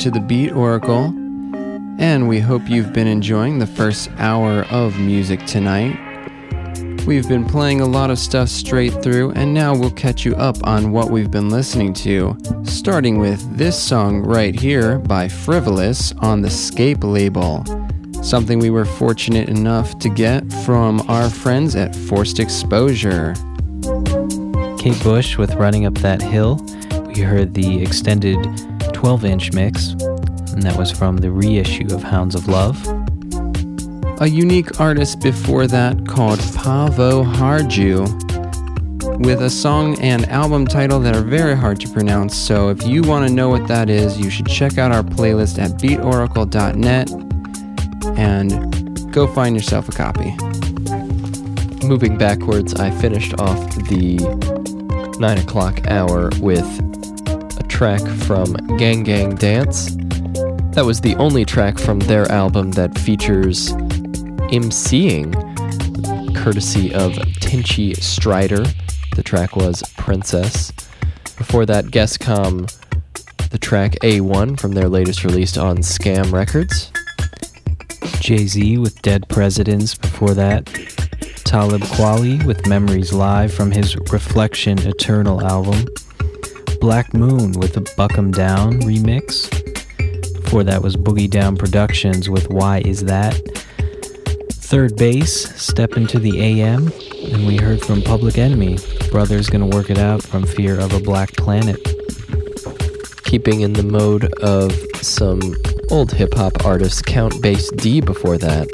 To 0.03 0.11
the 0.11 0.19
Beat 0.19 0.51
Oracle, 0.51 1.05
and 1.97 2.27
we 2.27 2.37
hope 2.37 2.67
you've 2.67 2.91
been 2.91 3.07
enjoying 3.07 3.57
the 3.57 3.65
first 3.65 4.09
hour 4.17 4.63
of 4.63 4.99
music 4.99 5.45
tonight. 5.45 5.97
We've 7.07 7.29
been 7.29 7.45
playing 7.45 7.79
a 7.79 7.85
lot 7.85 8.11
of 8.11 8.19
stuff 8.19 8.49
straight 8.49 8.91
through, 9.01 9.31
and 9.31 9.53
now 9.53 9.73
we'll 9.73 9.91
catch 9.91 10.25
you 10.25 10.35
up 10.35 10.57
on 10.67 10.91
what 10.91 11.09
we've 11.09 11.31
been 11.31 11.47
listening 11.47 11.93
to, 11.93 12.37
starting 12.63 13.17
with 13.17 13.39
this 13.55 13.81
song 13.81 14.19
right 14.19 14.53
here 14.53 14.99
by 14.99 15.29
Frivolous 15.29 16.11
on 16.19 16.41
the 16.41 16.49
Scape 16.49 17.05
label. 17.05 17.63
Something 18.21 18.59
we 18.59 18.71
were 18.71 18.83
fortunate 18.83 19.47
enough 19.47 19.99
to 19.99 20.09
get 20.09 20.51
from 20.65 20.99
our 21.09 21.29
friends 21.29 21.77
at 21.77 21.95
Forced 21.95 22.41
Exposure. 22.41 23.35
Kate 24.77 25.01
Bush 25.01 25.37
with 25.37 25.55
Running 25.55 25.85
Up 25.85 25.93
That 25.99 26.21
Hill. 26.21 26.61
We 27.05 27.21
heard 27.21 27.53
the 27.53 27.81
extended 27.81 28.37
12 29.03 29.25
inch 29.25 29.51
mix, 29.51 29.89
and 30.53 30.63
that 30.63 30.77
was 30.77 30.89
from 30.89 31.17
the 31.17 31.29
reissue 31.29 31.93
of 31.93 32.01
Hounds 32.01 32.35
of 32.35 32.47
Love. 32.47 32.81
A 34.21 34.29
unique 34.29 34.79
artist 34.79 35.19
before 35.19 35.67
that 35.67 36.07
called 36.07 36.39
Paavoharju, 36.39 37.99
with 39.25 39.41
a 39.41 39.49
song 39.49 39.99
and 39.99 40.25
album 40.29 40.65
title 40.65 41.01
that 41.01 41.13
are 41.17 41.21
very 41.21 41.53
hard 41.53 41.81
to 41.81 41.89
pronounce. 41.89 42.33
So 42.33 42.69
if 42.69 42.87
you 42.87 43.01
want 43.01 43.27
to 43.27 43.33
know 43.33 43.49
what 43.49 43.67
that 43.67 43.89
is, 43.89 44.17
you 44.17 44.29
should 44.29 44.47
check 44.47 44.77
out 44.77 44.93
our 44.93 45.03
playlist 45.03 45.61
at 45.61 45.71
beatoracle.net 45.71 47.11
and 48.17 49.13
go 49.13 49.27
find 49.27 49.53
yourself 49.53 49.89
a 49.89 49.91
copy. 49.91 50.33
Moving 51.85 52.17
backwards, 52.17 52.73
I 52.75 52.89
finished 52.89 53.37
off 53.37 53.59
the 53.89 54.15
9 55.19 55.37
o'clock 55.39 55.85
hour 55.87 56.29
with 56.39 56.65
track 57.73 58.07
from 58.27 58.53
Gang 58.77 59.01
Gang 59.01 59.33
Dance. 59.33 59.95
That 60.75 60.83
was 60.85 61.01
the 61.01 61.15
only 61.15 61.43
track 61.43 61.79
from 61.79 61.97
their 62.01 62.31
album 62.31 62.69
that 62.73 62.95
features 62.99 63.73
MCing, 64.53 65.33
courtesy 66.35 66.93
of 66.93 67.13
Tinchy 67.41 67.95
Stryder. 67.95 68.71
The 69.15 69.23
track 69.23 69.55
was 69.55 69.81
Princess. 69.97 70.71
Before 71.35 71.65
that, 71.65 71.85
Gescom, 71.85 72.71
the 73.49 73.57
track 73.57 73.93
A1 74.03 74.59
from 74.59 74.73
their 74.73 74.87
latest 74.87 75.23
release 75.23 75.57
on 75.57 75.77
Skam 75.77 76.31
Records. 76.31 76.91
Jay 78.21 78.45
Z 78.45 78.77
with 78.77 79.01
Dead 79.01 79.27
Presidents 79.29 79.95
before 79.95 80.35
that. 80.35 80.67
Talib 81.43 81.81
Kweli 81.81 82.45
with 82.45 82.67
Memories 82.67 83.13
Live 83.13 83.51
from 83.51 83.71
his 83.71 83.97
Reflection 84.11 84.77
Eternal 84.77 85.43
album. 85.43 85.85
Black 86.83 87.13
Moon 87.13 87.53
with 87.53 87.75
the 87.75 87.93
Buck 87.95 88.17
'em 88.17 88.29
Down 88.31 88.81
remix. 88.81 89.49
Before 90.43 90.65
that 90.65 90.83
was 90.83 90.97
Boogie 90.97 91.29
Down 91.29 91.55
Productions 91.55 92.29
with 92.29 92.49
Why 92.49 92.81
Is 92.83 93.05
That? 93.05 93.39
Third 94.51 94.97
Base, 94.97 95.49
Step 95.55 95.95
Into 95.95 96.19
the 96.19 96.41
AM, 96.41 96.91
and 97.31 97.47
we 97.47 97.55
heard 97.55 97.79
from 97.79 98.01
Public 98.01 98.37
Enemy, 98.37 98.79
Brothers 99.11 99.49
Gonna 99.49 99.67
Work 99.67 99.91
It 99.91 99.97
Out 99.97 100.23
from 100.23 100.45
Fear 100.45 100.77
of 100.77 100.91
a 100.91 100.99
Black 100.99 101.31
Planet. 101.37 101.79
Keeping 103.23 103.61
in 103.61 103.71
the 103.71 103.83
mode 103.83 104.25
of 104.41 104.77
some 105.01 105.55
old 105.89 106.11
hip 106.11 106.33
hop 106.33 106.65
artists, 106.65 107.01
Count 107.01 107.41
Bass 107.41 107.71
D 107.77 108.01
before 108.01 108.37
that. 108.39 108.67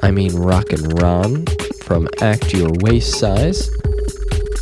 I 0.00 0.10
mean 0.10 0.34
Rockin' 0.34 0.88
Ron 0.88 1.44
from 1.82 2.08
Act 2.22 2.54
Your 2.54 2.70
Waist 2.80 3.18
Size. 3.18 3.70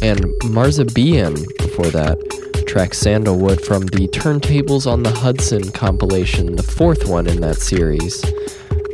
And 0.03 0.21
Marzabian 0.43 1.47
before 1.75 1.91
that. 1.91 2.65
Track 2.69 2.95
Sandalwood 2.95 3.61
from 3.61 3.87
the 3.87 4.07
Turntables 4.09 4.91
on 4.91 5.03
the 5.03 5.11
Hudson 5.11 5.73
compilation, 5.73 6.55
the 6.55 6.63
fourth 6.63 7.09
one 7.09 7.27
in 7.27 7.41
that 7.41 7.57
series. 7.57 8.25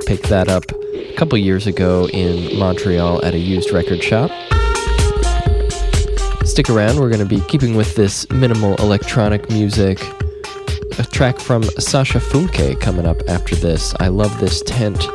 Picked 0.06 0.30
that 0.30 0.48
up 0.48 0.64
a 0.94 1.14
couple 1.14 1.36
years 1.36 1.66
ago 1.66 2.08
in 2.08 2.58
Montreal 2.58 3.22
at 3.22 3.34
a 3.34 3.38
used 3.38 3.70
record 3.70 4.02
shop. 4.02 4.30
Stick 6.46 6.70
around, 6.70 6.98
we're 6.98 7.10
going 7.10 7.20
to 7.20 7.26
be 7.26 7.42
keeping 7.48 7.76
with 7.76 7.94
this 7.96 8.28
minimal 8.30 8.76
electronic 8.76 9.50
music. 9.50 10.00
A 10.98 11.04
track 11.04 11.38
from 11.38 11.62
Sascha 11.62 12.18
Funke 12.18 12.80
coming 12.80 13.04
up 13.04 13.20
after 13.28 13.56
this. 13.56 13.94
I 14.00 14.08
love 14.08 14.40
this 14.40 14.62
tent 14.62 15.06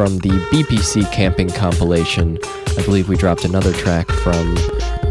from 0.00 0.16
the 0.20 0.30
BPC 0.50 1.12
camping 1.12 1.50
compilation. 1.50 2.38
I 2.78 2.82
believe 2.86 3.10
we 3.10 3.16
dropped 3.18 3.44
another 3.44 3.70
track 3.70 4.10
from 4.10 4.56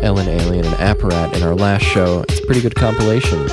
Ellen 0.01 0.25
Allien 0.25 0.65
and 0.65 0.75
Apparat 0.77 1.35
in 1.35 1.43
our 1.43 1.53
last 1.53 1.83
show. 1.83 2.25
It's 2.27 2.39
a 2.39 2.45
pretty 2.47 2.61
good 2.61 2.73
compilation. 2.73 3.47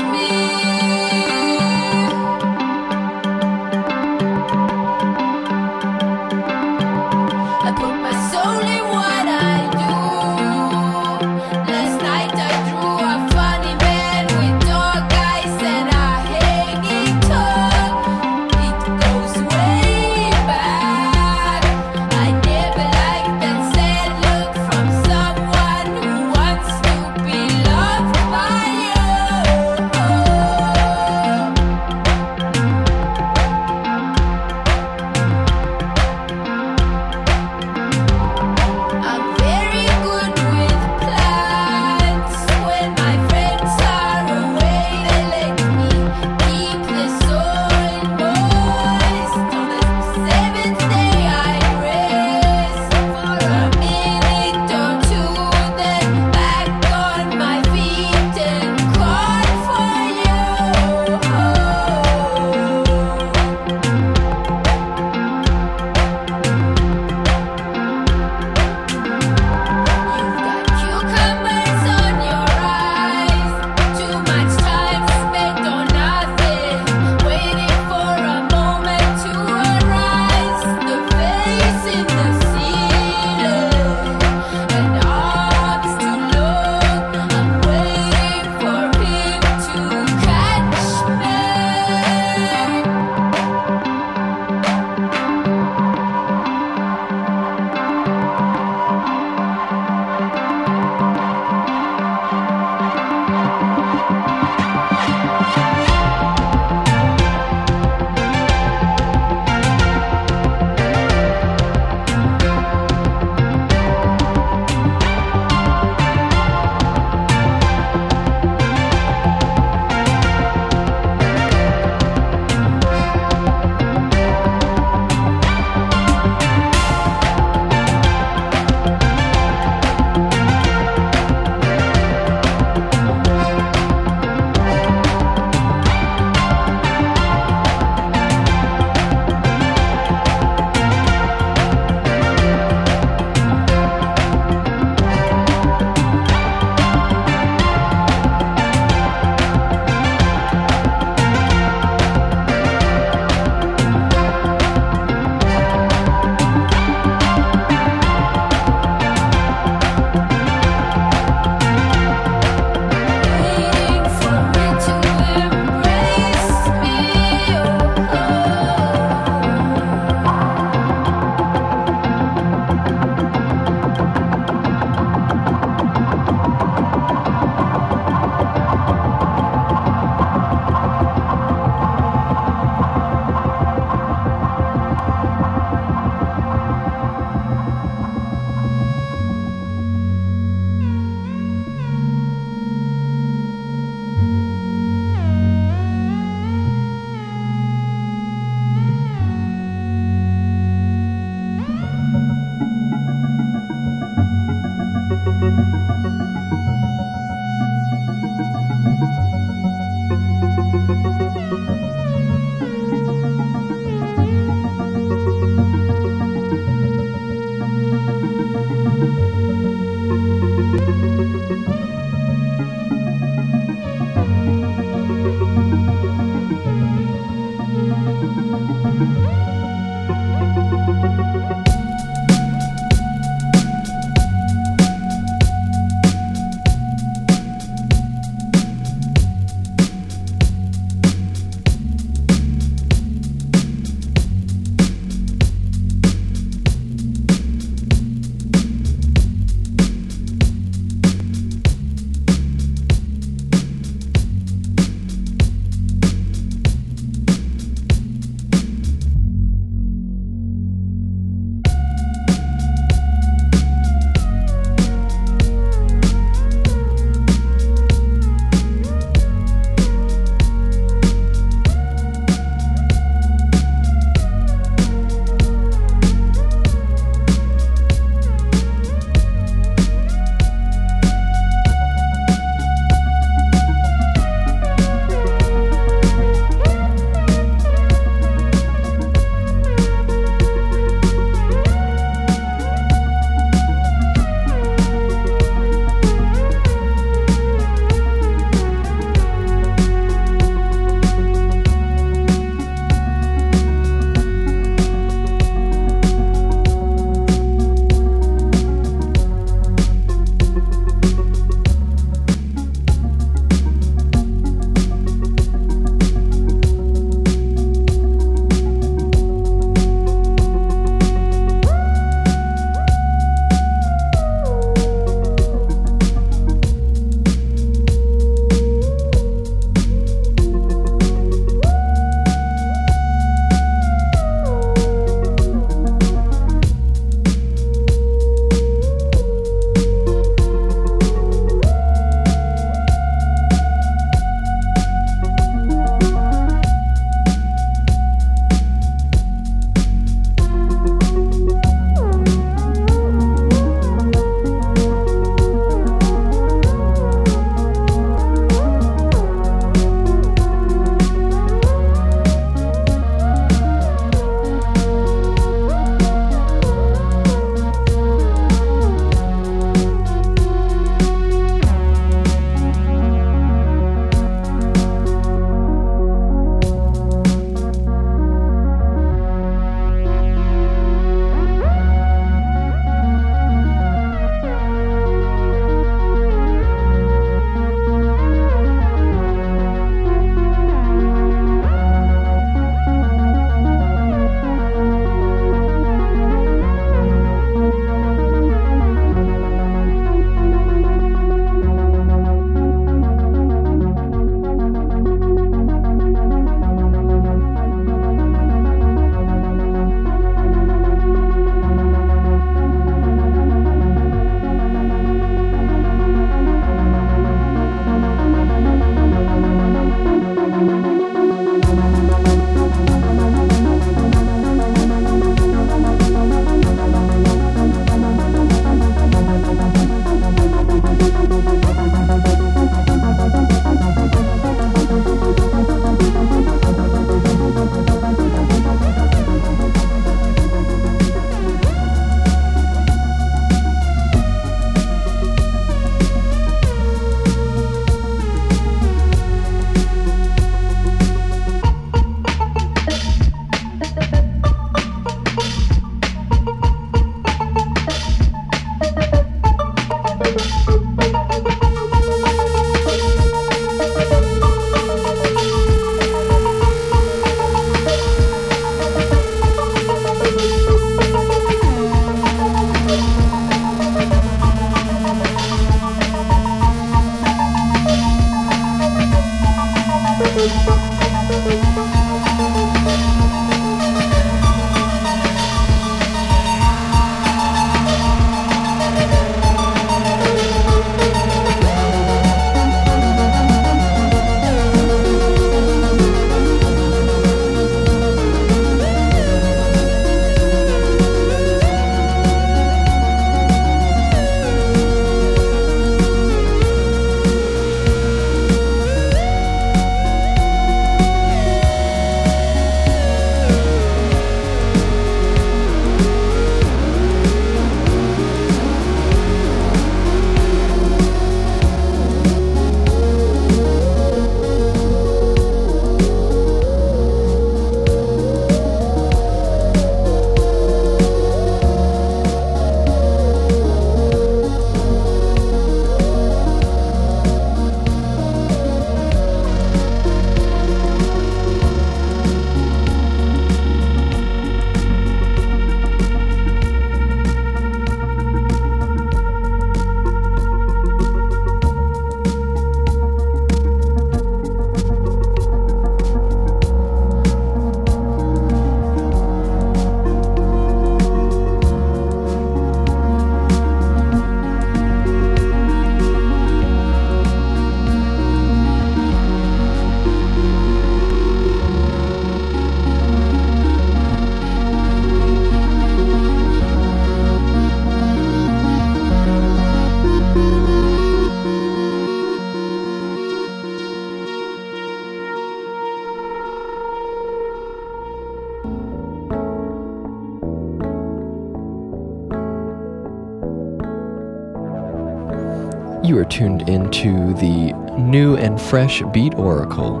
New 598.16 598.34
and 598.34 598.58
fresh 598.58 599.02
Beat 599.12 599.34
Oracle. 599.34 600.00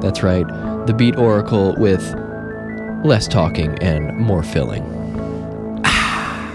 That's 0.00 0.22
right, 0.22 0.46
the 0.86 0.94
Beat 0.94 1.16
Oracle 1.16 1.74
with 1.78 2.00
less 3.04 3.26
talking 3.26 3.76
and 3.82 4.16
more 4.16 4.44
filling. 4.44 4.84
Ah. 5.84 6.48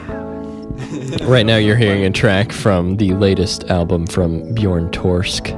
right 1.24 1.46
now, 1.46 1.58
you're 1.58 1.76
hearing 1.76 2.06
a 2.06 2.12
track 2.12 2.54
from 2.54 2.96
the 2.96 3.12
latest 3.12 3.66
album 3.66 4.08
from 4.08 4.54
Bjorn 4.54 4.90
Torske. 4.92 5.52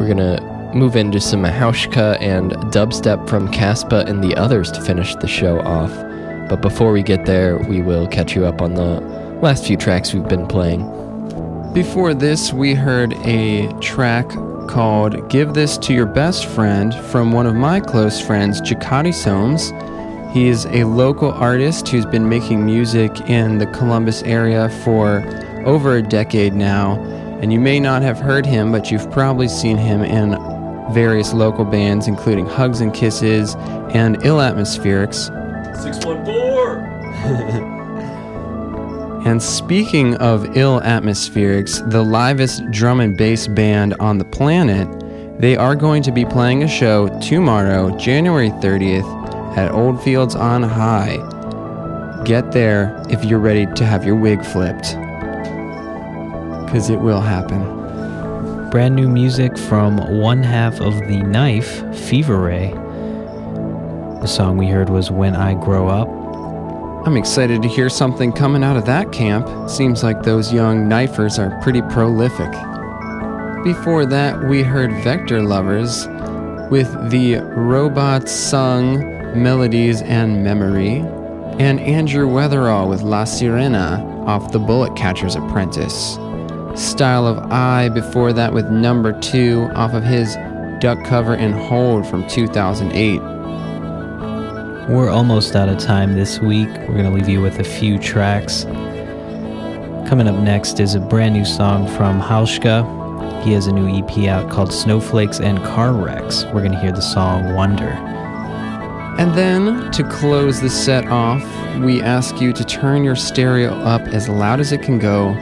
We're 0.00 0.08
gonna 0.08 0.72
move 0.74 0.96
into 0.96 1.20
some 1.20 1.42
Hauschka 1.42 2.18
and 2.18 2.52
dubstep 2.72 3.28
from 3.28 3.52
Caspa 3.52 4.08
and 4.08 4.24
the 4.24 4.34
others 4.36 4.72
to 4.72 4.80
finish 4.80 5.14
the 5.16 5.28
show 5.28 5.60
off. 5.60 5.92
But 6.48 6.62
before 6.62 6.92
we 6.92 7.02
get 7.02 7.26
there, 7.26 7.58
we 7.58 7.82
will 7.82 8.06
catch 8.06 8.34
you 8.34 8.46
up 8.46 8.62
on 8.62 8.72
the 8.72 9.00
last 9.42 9.66
few 9.66 9.76
tracks 9.76 10.14
we've 10.14 10.28
been 10.28 10.46
playing. 10.46 11.01
Before 11.72 12.12
this, 12.12 12.52
we 12.52 12.74
heard 12.74 13.14
a 13.24 13.66
track 13.80 14.28
called 14.68 15.30
Give 15.30 15.54
This 15.54 15.78
to 15.78 15.94
Your 15.94 16.04
Best 16.04 16.44
Friend 16.44 16.94
from 16.94 17.32
one 17.32 17.46
of 17.46 17.54
my 17.54 17.80
close 17.80 18.20
friends, 18.20 18.60
Jakati 18.60 19.14
Soames. 19.14 19.72
He 20.34 20.48
is 20.48 20.66
a 20.66 20.84
local 20.84 21.32
artist 21.32 21.88
who's 21.88 22.04
been 22.04 22.28
making 22.28 22.66
music 22.66 23.22
in 23.22 23.56
the 23.56 23.64
Columbus 23.68 24.22
area 24.24 24.68
for 24.84 25.24
over 25.64 25.96
a 25.96 26.02
decade 26.02 26.52
now. 26.52 27.00
And 27.40 27.54
you 27.54 27.58
may 27.58 27.80
not 27.80 28.02
have 28.02 28.18
heard 28.18 28.44
him, 28.44 28.70
but 28.70 28.90
you've 28.90 29.10
probably 29.10 29.48
seen 29.48 29.78
him 29.78 30.02
in 30.02 30.32
various 30.92 31.32
local 31.32 31.64
bands, 31.64 32.06
including 32.06 32.44
Hugs 32.44 32.82
and 32.82 32.92
Kisses 32.92 33.54
and 33.94 34.22
Ill 34.26 34.40
Atmospherics. 34.40 35.28
614! 35.82 36.41
And 39.32 39.42
speaking 39.42 40.14
of 40.16 40.58
ill 40.58 40.82
atmospherics, 40.82 41.90
the 41.90 42.02
livest 42.02 42.70
drum 42.70 43.00
and 43.00 43.16
bass 43.16 43.46
band 43.46 43.94
on 43.94 44.18
the 44.18 44.26
planet, 44.26 44.86
they 45.40 45.56
are 45.56 45.74
going 45.74 46.02
to 46.02 46.12
be 46.12 46.26
playing 46.26 46.64
a 46.64 46.68
show 46.68 47.08
tomorrow, 47.18 47.96
January 47.96 48.50
30th, 48.50 49.56
at 49.56 49.72
Oldfields 49.72 50.34
on 50.34 50.62
High. 50.62 51.16
Get 52.26 52.52
there 52.52 53.02
if 53.08 53.24
you're 53.24 53.38
ready 53.38 53.64
to 53.74 53.86
have 53.86 54.04
your 54.04 54.16
wig 54.16 54.44
flipped. 54.44 54.98
Because 56.66 56.90
it 56.90 57.00
will 57.00 57.22
happen. 57.22 58.68
Brand 58.68 58.94
new 58.94 59.08
music 59.08 59.56
from 59.56 59.96
one 60.20 60.42
half 60.42 60.78
of 60.78 60.98
the 61.08 61.22
Knife, 61.22 61.82
Fever 61.96 62.38
Ray. 62.38 62.72
The 64.20 64.26
song 64.26 64.58
we 64.58 64.66
heard 64.66 64.90
was 64.90 65.10
When 65.10 65.34
I 65.34 65.54
Grow 65.54 65.88
Up. 65.88 66.21
I'm 67.04 67.16
excited 67.16 67.62
to 67.62 67.68
hear 67.68 67.88
something 67.88 68.32
coming 68.32 68.62
out 68.62 68.76
of 68.76 68.86
that 68.86 69.10
camp. 69.10 69.68
Seems 69.68 70.04
like 70.04 70.22
those 70.22 70.52
young 70.52 70.88
knifers 70.88 71.36
are 71.36 71.60
pretty 71.60 71.82
prolific. 71.82 72.52
Before 73.64 74.06
that, 74.06 74.40
we 74.44 74.62
heard 74.62 74.92
Vector 75.02 75.42
Lovers 75.42 76.06
with 76.70 77.10
the 77.10 77.38
Robots 77.56 78.30
Sung 78.30 79.00
Melodies 79.34 80.00
and 80.02 80.44
Memory, 80.44 80.98
and 81.58 81.80
Andrew 81.80 82.28
Weatherall 82.28 82.88
with 82.88 83.02
La 83.02 83.24
Sirena 83.24 84.26
off 84.26 84.52
The 84.52 84.60
Bullet 84.60 84.94
Catcher's 84.94 85.34
Apprentice. 85.34 86.14
Style 86.76 87.26
of 87.26 87.38
Eye 87.50 87.88
before 87.88 88.32
that 88.32 88.52
with 88.52 88.70
Number 88.70 89.18
2 89.20 89.70
off 89.74 89.92
of 89.92 90.04
his 90.04 90.36
Duck 90.80 91.02
Cover 91.04 91.34
and 91.34 91.54
Hold 91.54 92.06
from 92.06 92.28
2008. 92.28 93.31
We're 94.88 95.10
almost 95.10 95.54
out 95.54 95.68
of 95.68 95.78
time 95.78 96.14
this 96.14 96.40
week. 96.40 96.66
We're 96.66 96.94
going 96.94 97.04
to 97.04 97.10
leave 97.10 97.28
you 97.28 97.40
with 97.40 97.60
a 97.60 97.64
few 97.64 98.00
tracks. 98.00 98.64
Coming 100.08 100.26
up 100.26 100.34
next 100.34 100.80
is 100.80 100.96
a 100.96 101.00
brand 101.00 101.34
new 101.34 101.44
song 101.44 101.86
from 101.86 102.20
Hauschka. 102.20 103.44
He 103.44 103.52
has 103.52 103.68
a 103.68 103.72
new 103.72 103.88
EP 103.88 104.26
out 104.26 104.50
called 104.50 104.72
Snowflakes 104.72 105.38
and 105.38 105.62
Car 105.62 105.92
Wrecks. 105.92 106.46
We're 106.46 106.62
going 106.62 106.72
to 106.72 106.80
hear 106.80 106.90
the 106.90 107.00
song 107.00 107.54
Wonder. 107.54 107.90
And 109.20 109.32
then, 109.36 109.88
to 109.92 110.02
close 110.02 110.60
the 110.60 110.68
set 110.68 111.06
off, 111.06 111.44
we 111.78 112.02
ask 112.02 112.40
you 112.40 112.52
to 112.52 112.64
turn 112.64 113.04
your 113.04 113.14
stereo 113.14 113.70
up 113.82 114.02
as 114.08 114.28
loud 114.28 114.58
as 114.58 114.72
it 114.72 114.82
can 114.82 114.98
go 114.98 115.32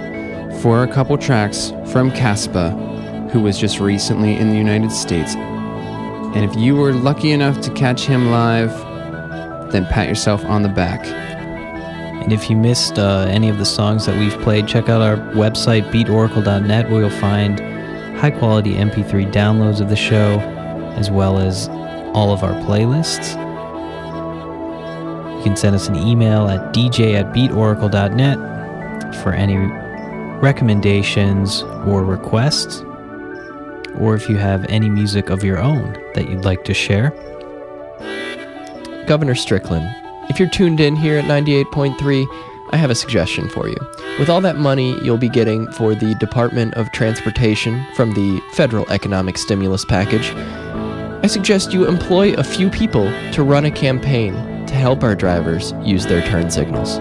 for 0.61 0.83
a 0.83 0.93
couple 0.93 1.17
tracks 1.17 1.71
from 1.87 2.11
Caspa, 2.11 3.31
who 3.31 3.41
was 3.41 3.59
just 3.59 3.81
recently 3.81 4.37
in 4.37 4.51
the 4.51 4.57
United 4.57 4.93
States. 4.93 5.35
And 5.35 6.45
if 6.45 6.55
you 6.57 6.77
were 6.77 6.93
lucky 6.93 7.31
enough 7.31 7.63
to 7.63 7.73
catch 7.73 8.03
him 8.03 8.31
live, 8.31 8.90
then 9.73 9.87
pat 9.87 10.09
yourself 10.09 10.45
on 10.45 10.63
the 10.63 10.69
back. 10.69 11.05
And 12.23 12.33
if 12.33 12.51
you 12.51 12.57
missed 12.57 12.99
uh, 12.99 13.27
any 13.29 13.49
of 13.49 13.59
the 13.59 13.65
songs 13.65 14.05
that 14.07 14.19
we've 14.19 14.39
played, 14.43 14.69
check 14.69 14.89
out 14.89 15.01
our 15.01 15.17
website, 15.35 15.91
beatoracle.net, 15.91 16.91
where 16.91 17.01
you'll 17.01 17.11
find 17.11 17.59
high 18.19 18.31
quality 18.31 18.75
MP3 18.75 19.33
downloads 19.33 19.81
of 19.81 19.89
the 19.89 19.97
show, 19.97 20.39
as 20.99 21.11
well 21.11 21.39
as 21.39 21.69
all 22.15 22.33
of 22.33 22.43
our 22.43 22.53
playlists. 22.65 23.37
You 25.39 25.45
can 25.45 25.57
send 25.57 25.75
us 25.75 25.89
an 25.89 25.97
email 25.97 26.49
at 26.49 26.75
dj 26.75 27.15
at 27.15 27.33
beatoracle.net 27.35 29.15
for 29.23 29.33
any 29.33 29.57
recommendations 30.41 31.63
or 31.87 32.05
requests, 32.05 32.83
or 33.99 34.15
if 34.15 34.29
you 34.29 34.37
have 34.37 34.67
any 34.69 34.91
music 34.91 35.31
of 35.31 35.43
your 35.43 35.59
own 35.59 35.95
that 36.15 36.29
you'd 36.29 36.45
like 36.45 36.65
to 36.65 36.75
share. 36.75 37.15
Governor 39.11 39.35
Strickland, 39.35 39.93
if 40.29 40.39
you're 40.39 40.49
tuned 40.49 40.79
in 40.79 40.95
here 40.95 41.19
at 41.19 41.25
98.3, 41.25 42.27
I 42.71 42.77
have 42.77 42.91
a 42.91 42.95
suggestion 42.95 43.49
for 43.49 43.69
you. 43.69 43.77
With 44.21 44.29
all 44.29 44.41
that 44.43 44.55
money 44.55 44.97
you'll 45.03 45.19
be 45.19 45.29
getting 45.29 45.67
for 45.73 45.97
the 45.97 46.15
Department 46.21 46.75
of 46.75 46.93
Transportation 46.93 47.85
from 47.97 48.15
the 48.15 48.41
federal 48.53 48.89
economic 48.89 49.37
stimulus 49.37 49.85
package, 49.85 50.31
I 51.25 51.27
suggest 51.27 51.73
you 51.73 51.89
employ 51.89 52.35
a 52.35 52.45
few 52.45 52.71
people 52.71 53.11
to 53.33 53.43
run 53.43 53.65
a 53.65 53.73
campaign 53.73 54.33
to 54.67 54.75
help 54.75 55.03
our 55.03 55.17
drivers 55.17 55.75
use 55.83 56.07
their 56.07 56.25
turn 56.29 56.49
signals. 56.49 57.01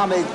I 0.00 0.06
don't 0.06 0.26